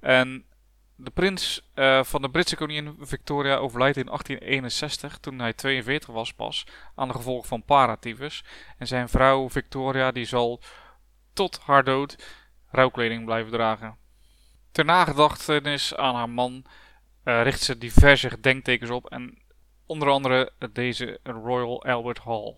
En 0.00 0.44
de 0.96 1.10
prins 1.10 1.70
uh, 1.74 2.02
van 2.04 2.22
de 2.22 2.30
Britse 2.30 2.56
koningin 2.56 2.96
Victoria 3.00 3.56
overlijdt 3.56 3.96
in 3.96 4.06
1861 4.06 5.18
toen 5.18 5.38
hij 5.38 5.52
42 5.52 6.08
was 6.14 6.32
pas 6.32 6.66
aan 6.94 7.08
de 7.08 7.14
gevolgen 7.14 7.48
van 7.48 7.64
paratyfus. 7.64 8.44
En 8.78 8.86
zijn 8.86 9.08
vrouw 9.08 9.50
Victoria 9.50 10.10
die 10.10 10.24
zal 10.24 10.60
tot 11.32 11.60
haar 11.60 11.84
dood 11.84 12.16
rouwkleding 12.70 13.24
blijven 13.24 13.52
dragen. 13.52 14.01
Ter 14.72 14.84
nagedachtenis 14.84 15.94
aan 15.94 16.14
haar 16.14 16.30
man 16.30 16.64
uh, 17.24 17.42
richt 17.42 17.62
ze 17.62 17.78
diverse 17.78 18.30
gedenktekens 18.30 18.90
op 18.90 19.06
en 19.06 19.38
onder 19.86 20.08
andere 20.08 20.52
deze 20.72 21.18
Royal 21.22 21.84
Albert 21.84 22.18
Hall. 22.18 22.56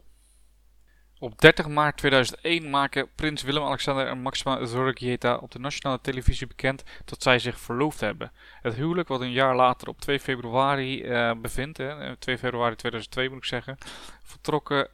Op 1.18 1.40
30 1.40 1.68
maart 1.68 1.96
2001 1.96 2.70
maken 2.70 3.08
prins 3.14 3.42
Willem-Alexander 3.42 4.06
en 4.06 4.22
Maxima 4.22 4.64
Zorregieta 4.64 5.36
op 5.36 5.50
de 5.50 5.58
nationale 5.58 6.00
televisie 6.00 6.46
bekend 6.46 6.82
dat 7.04 7.22
zij 7.22 7.38
zich 7.38 7.60
verloofd 7.60 8.00
hebben. 8.00 8.32
Het 8.62 8.74
huwelijk, 8.74 9.08
wat 9.08 9.20
een 9.20 9.32
jaar 9.32 9.56
later 9.56 9.88
op 9.88 10.00
2 10.00 10.20
februari 10.20 11.04
uh, 11.04 11.32
bevindt, 11.40 11.78
hè, 11.78 12.16
2 12.16 12.38
februari 12.38 12.74
2002 12.74 13.28
moet 13.28 13.38
ik 13.38 13.44
zeggen, 13.44 13.78
vertrokken, 14.22 14.88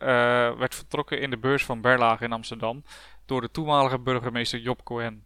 werd 0.58 0.74
vertrokken 0.74 1.20
in 1.20 1.30
de 1.30 1.38
beurs 1.38 1.64
van 1.64 1.80
Berlage 1.80 2.24
in 2.24 2.32
Amsterdam 2.32 2.82
door 3.26 3.40
de 3.40 3.50
toenmalige 3.50 3.98
burgemeester 3.98 4.58
Job 4.58 4.84
Cohen. 4.84 5.24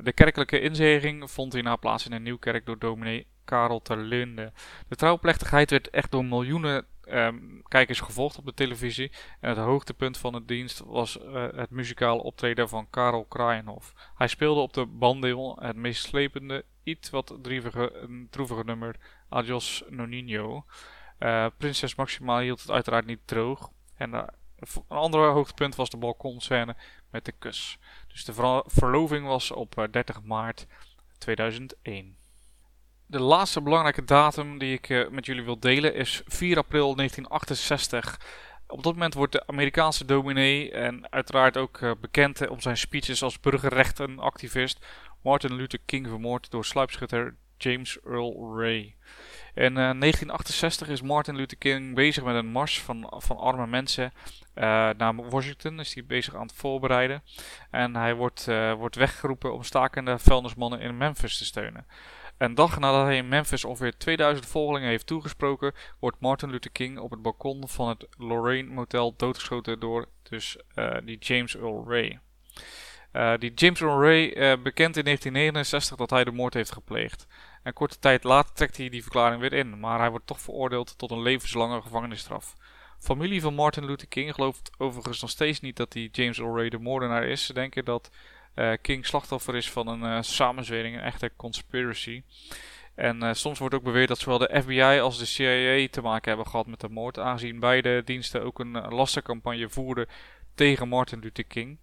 De 0.00 0.12
kerkelijke 0.12 0.60
inzeging 0.60 1.30
vond 1.30 1.52
hierna 1.52 1.76
plaats 1.76 2.06
in 2.06 2.12
een 2.12 2.22
nieuwkerk 2.22 2.66
door 2.66 2.78
dominee 2.78 3.26
Karel 3.44 3.82
Terlinde. 3.82 4.52
De 4.88 4.96
trouwplechtigheid 4.96 5.70
werd 5.70 5.90
echt 5.90 6.10
door 6.10 6.24
miljoenen 6.24 6.86
um, 7.08 7.62
kijkers 7.68 8.00
gevolgd 8.00 8.38
op 8.38 8.44
de 8.44 8.54
televisie. 8.54 9.12
En 9.40 9.48
het 9.48 9.58
hoogtepunt 9.58 10.18
van 10.18 10.32
de 10.32 10.44
dienst 10.44 10.78
was 10.78 11.18
uh, 11.18 11.46
het 11.54 11.70
muzikale 11.70 12.22
optreden 12.22 12.68
van 12.68 12.90
Karel 12.90 13.24
Kraaienhof. 13.24 14.12
Hij 14.16 14.28
speelde 14.28 14.60
op 14.60 14.72
de 14.72 14.86
bandeel 14.86 15.58
het 15.60 15.76
meest 15.76 16.02
slepende, 16.02 16.64
iets 16.82 17.10
wat 17.10 17.38
droevige, 17.42 18.08
droevige 18.30 18.64
nummer 18.64 18.96
Adios 19.28 19.84
Nonino. 19.88 20.64
Uh, 21.18 21.46
Prinses 21.56 21.94
Maxima 21.94 22.40
hield 22.40 22.60
het 22.60 22.70
uiteraard 22.70 23.06
niet 23.06 23.20
droog. 23.24 23.70
En 23.96 24.10
uh, 24.10 24.22
een 24.58 24.96
ander 24.96 25.30
hoogtepunt 25.30 25.74
was 25.74 25.90
de 25.90 25.96
balkonscène 25.96 26.76
met 27.10 27.24
de 27.24 27.32
kus. 27.32 27.78
Dus 28.08 28.24
de 28.24 28.62
verloving 28.66 29.26
was 29.26 29.50
op 29.50 29.88
30 29.90 30.22
maart 30.22 30.66
2001. 31.18 32.16
De 33.06 33.20
laatste 33.20 33.62
belangrijke 33.62 34.04
datum 34.04 34.58
die 34.58 34.72
ik 34.72 34.88
uh, 34.88 35.08
met 35.08 35.26
jullie 35.26 35.44
wil 35.44 35.58
delen 35.60 35.94
is 35.94 36.22
4 36.26 36.56
april 36.56 36.94
1968. 36.94 38.20
Op 38.66 38.82
dat 38.82 38.92
moment 38.92 39.14
wordt 39.14 39.32
de 39.32 39.46
Amerikaanse 39.46 40.04
dominee 40.04 40.70
en 40.70 41.12
uiteraard 41.12 41.56
ook 41.56 41.80
uh, 41.80 41.92
bekend 42.00 42.48
om 42.48 42.60
zijn 42.60 42.76
speeches 42.76 43.22
als 43.22 43.40
burgerrechtenactivist 43.40 44.86
Martin 45.22 45.54
Luther 45.54 45.78
King 45.84 46.06
vermoord 46.08 46.50
door 46.50 46.64
sluipschutter 46.64 47.36
James 47.56 47.98
Earl 48.04 48.58
Ray. 48.58 48.96
In 49.58 49.76
uh, 49.76 49.90
eh, 49.90 49.98
1968 50.00 50.88
is 50.88 51.02
Martin 51.02 51.36
Luther 51.36 51.58
King 51.58 51.94
bezig 51.94 52.24
met 52.24 52.34
een 52.34 52.46
mars 52.46 52.80
van, 52.80 53.12
van 53.16 53.36
arme 53.36 53.66
mensen 53.66 54.12
naar 54.96 55.14
Washington. 55.30 55.80
Is 55.80 55.94
hij 55.94 56.04
bezig 56.04 56.34
aan 56.34 56.46
het 56.46 56.52
voorbereiden. 56.54 57.22
En 57.70 57.96
hij 57.96 58.14
wordt, 58.14 58.46
wordt 58.76 58.96
weggeroepen 58.96 59.54
om 59.54 59.62
stakende 59.62 60.18
vuilnismannen 60.18 60.80
in 60.80 60.96
Memphis 60.96 61.38
te 61.38 61.44
steunen. 61.44 61.86
Een 62.38 62.54
dag 62.54 62.78
nadat 62.78 63.04
hij 63.04 63.16
in 63.16 63.28
Memphis 63.28 63.64
ongeveer 63.64 63.96
2000 63.96 64.46
volgelingen 64.46 64.88
heeft 64.88 65.06
toegesproken, 65.06 65.74
wordt 66.00 66.20
Martin 66.20 66.50
Luther 66.50 66.70
King 66.70 66.98
op 66.98 67.10
het 67.10 67.22
balkon 67.22 67.68
van 67.68 67.88
het 67.88 68.06
Lorraine 68.18 68.72
Motel 68.72 69.14
doodgeschoten 69.16 69.80
door 69.80 70.08
dus 70.22 70.56
die 71.04 71.18
James 71.18 71.56
Earl 71.56 71.84
Ray. 71.88 72.20
Die 73.38 73.54
James 73.54 73.80
Earl 73.80 74.02
Ray 74.02 74.24
uh, 74.24 74.62
bekend 74.62 74.96
in 74.96 75.04
1969 75.04 75.96
dat 75.96 76.10
hij 76.10 76.24
de 76.24 76.32
moord 76.32 76.54
heeft 76.54 76.72
gepleegd. 76.72 77.26
En 77.68 77.74
korte 77.74 77.98
tijd 77.98 78.24
later 78.24 78.54
trekt 78.54 78.76
hij 78.76 78.88
die 78.88 79.02
verklaring 79.02 79.40
weer 79.40 79.52
in, 79.52 79.80
maar 79.80 79.98
hij 79.98 80.10
wordt 80.10 80.26
toch 80.26 80.40
veroordeeld 80.40 80.98
tot 80.98 81.10
een 81.10 81.22
levenslange 81.22 81.82
gevangenisstraf. 81.82 82.54
Familie 82.98 83.40
van 83.40 83.54
Martin 83.54 83.84
Luther 83.84 84.08
King 84.08 84.34
gelooft 84.34 84.70
overigens 84.78 85.20
nog 85.20 85.30
steeds 85.30 85.60
niet 85.60 85.76
dat 85.76 85.92
die 85.92 86.08
James 86.12 86.38
Ray 86.38 86.68
de 86.68 86.78
moordenaar 86.78 87.24
is. 87.24 87.46
Ze 87.46 87.52
denken 87.52 87.84
dat 87.84 88.10
uh, 88.54 88.72
King 88.82 89.06
slachtoffer 89.06 89.54
is 89.56 89.70
van 89.70 89.86
een 89.86 90.02
uh, 90.02 90.22
samenzwering, 90.22 90.96
een 90.96 91.02
echte 91.02 91.32
conspiracy. 91.36 92.22
En 92.94 93.22
uh, 93.22 93.32
soms 93.32 93.58
wordt 93.58 93.74
ook 93.74 93.82
beweerd 93.82 94.08
dat 94.08 94.18
zowel 94.18 94.38
de 94.38 94.60
FBI 94.62 95.00
als 95.00 95.18
de 95.18 95.24
CIA 95.24 95.88
te 95.90 96.00
maken 96.00 96.28
hebben 96.28 96.46
gehad 96.46 96.66
met 96.66 96.80
de 96.80 96.88
moord, 96.88 97.18
aangezien 97.18 97.60
beide 97.60 98.02
diensten 98.04 98.42
ook 98.42 98.58
een 98.58 98.88
lastencampagne 98.88 99.68
voerden 99.68 100.06
tegen 100.54 100.88
Martin 100.88 101.18
Luther 101.18 101.44
King. 101.44 101.78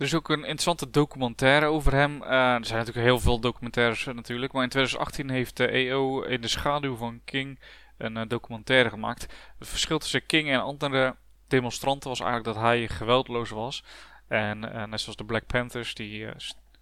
Er 0.00 0.06
is 0.06 0.14
ook 0.14 0.28
een 0.28 0.38
interessante 0.38 0.90
documentaire 0.90 1.66
over 1.66 1.92
hem. 1.92 2.22
er 2.22 2.64
zijn 2.66 2.78
natuurlijk 2.78 3.06
heel 3.06 3.20
veel 3.20 3.40
documentaires 3.40 4.04
natuurlijk, 4.04 4.52
maar 4.52 4.62
in 4.62 4.68
2018 4.68 5.30
heeft 5.30 5.56
de 5.56 5.66
EO 5.66 6.22
in 6.22 6.40
de 6.40 6.48
schaduw 6.48 6.96
van 6.96 7.20
King 7.24 7.60
een 7.98 8.28
documentaire 8.28 8.88
gemaakt. 8.88 9.22
Het 9.58 9.68
verschil 9.68 9.98
tussen 9.98 10.26
King 10.26 10.50
en 10.50 10.60
andere 10.62 11.16
demonstranten 11.48 12.08
was 12.08 12.20
eigenlijk 12.20 12.54
dat 12.54 12.64
hij 12.64 12.88
geweldloos 12.88 13.50
was. 13.50 13.84
En 14.28 14.58
net 14.60 15.00
zoals 15.00 15.16
de 15.16 15.24
Black 15.24 15.46
Panthers, 15.46 15.94
die 15.94 16.28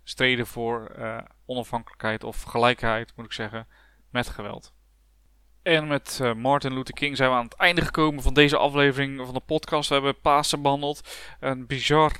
streden 0.04 0.46
voor 0.46 0.96
onafhankelijkheid 1.46 2.24
of 2.24 2.42
gelijkheid, 2.42 3.12
moet 3.16 3.26
ik 3.26 3.32
zeggen, 3.32 3.66
met 4.10 4.28
geweld. 4.28 4.72
En 5.62 5.86
met 5.86 6.20
Martin 6.36 6.74
Luther 6.74 6.94
King 6.94 7.16
zijn 7.16 7.30
we 7.30 7.36
aan 7.36 7.44
het 7.44 7.56
einde 7.56 7.80
gekomen 7.80 8.22
van 8.22 8.34
deze 8.34 8.56
aflevering 8.56 9.20
van 9.24 9.34
de 9.34 9.40
podcast. 9.40 9.88
We 9.88 9.94
hebben 9.94 10.20
Pasen 10.20 10.62
behandeld. 10.62 11.08
Een 11.40 11.66
bizar 11.66 12.12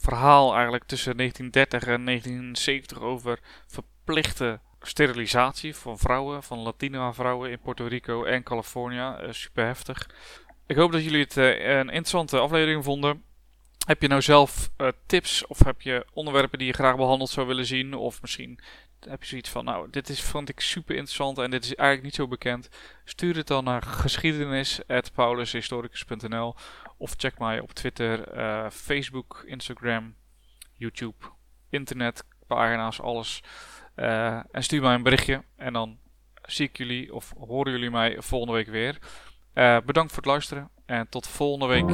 verhaal 0.00 0.52
eigenlijk 0.52 0.84
tussen 0.84 1.16
1930 1.16 1.88
en 1.88 2.04
1970 2.04 3.00
over 3.00 3.38
verplichte 3.66 4.60
sterilisatie 4.80 5.76
van 5.76 5.98
vrouwen, 5.98 6.42
van 6.42 6.58
Latina 6.58 7.12
vrouwen 7.12 7.50
in 7.50 7.60
Puerto 7.60 7.86
Rico 7.86 8.24
en 8.24 8.42
Californië. 8.42 9.14
super 9.30 9.64
heftig. 9.64 10.08
Ik 10.66 10.76
hoop 10.76 10.92
dat 10.92 11.04
jullie 11.04 11.20
het 11.20 11.36
een 11.36 11.88
interessante 11.88 12.38
aflevering 12.38 12.84
vonden. 12.84 13.24
Heb 13.86 14.02
je 14.02 14.08
nou 14.08 14.22
zelf 14.22 14.70
uh, 14.78 14.88
tips 15.06 15.46
of 15.46 15.64
heb 15.64 15.82
je 15.82 16.06
onderwerpen 16.12 16.58
die 16.58 16.66
je 16.66 16.72
graag 16.72 16.96
behandeld 16.96 17.30
zou 17.30 17.46
willen 17.46 17.66
zien? 17.66 17.94
Of 17.94 18.20
misschien 18.20 18.60
heb 19.08 19.22
je 19.22 19.28
zoiets 19.28 19.50
van, 19.50 19.64
nou, 19.64 19.90
dit 19.90 20.08
is, 20.08 20.22
vond 20.22 20.48
ik 20.48 20.60
super 20.60 20.94
interessant 20.94 21.38
en 21.38 21.50
dit 21.50 21.64
is 21.64 21.74
eigenlijk 21.74 22.02
niet 22.02 22.14
zo 22.14 22.28
bekend. 22.28 22.68
Stuur 23.04 23.36
het 23.36 23.46
dan 23.46 23.64
naar 23.64 23.82
geschiedenis.paulushistoricus.nl 23.82 26.54
of 26.96 27.14
check 27.16 27.38
mij 27.38 27.60
op 27.60 27.72
Twitter, 27.72 28.36
uh, 28.36 28.70
Facebook, 28.70 29.42
Instagram, 29.46 30.14
YouTube, 30.74 31.26
internet, 31.70 32.24
pagina's, 32.46 33.00
alles. 33.00 33.42
Uh, 33.96 34.40
en 34.50 34.62
stuur 34.62 34.82
mij 34.82 34.94
een 34.94 35.02
berichtje 35.02 35.42
en 35.56 35.72
dan 35.72 35.98
zie 36.42 36.68
ik 36.68 36.78
jullie 36.78 37.14
of 37.14 37.34
horen 37.38 37.72
jullie 37.72 37.90
mij 37.90 38.16
volgende 38.18 38.54
week 38.54 38.68
weer. 38.68 38.98
bedankt 39.84 40.12
voor 40.12 40.22
het 40.22 40.30
luisteren 40.30 40.70
en 40.86 41.08
tot 41.08 41.26
volgende 41.26 41.66
week. 41.66 41.88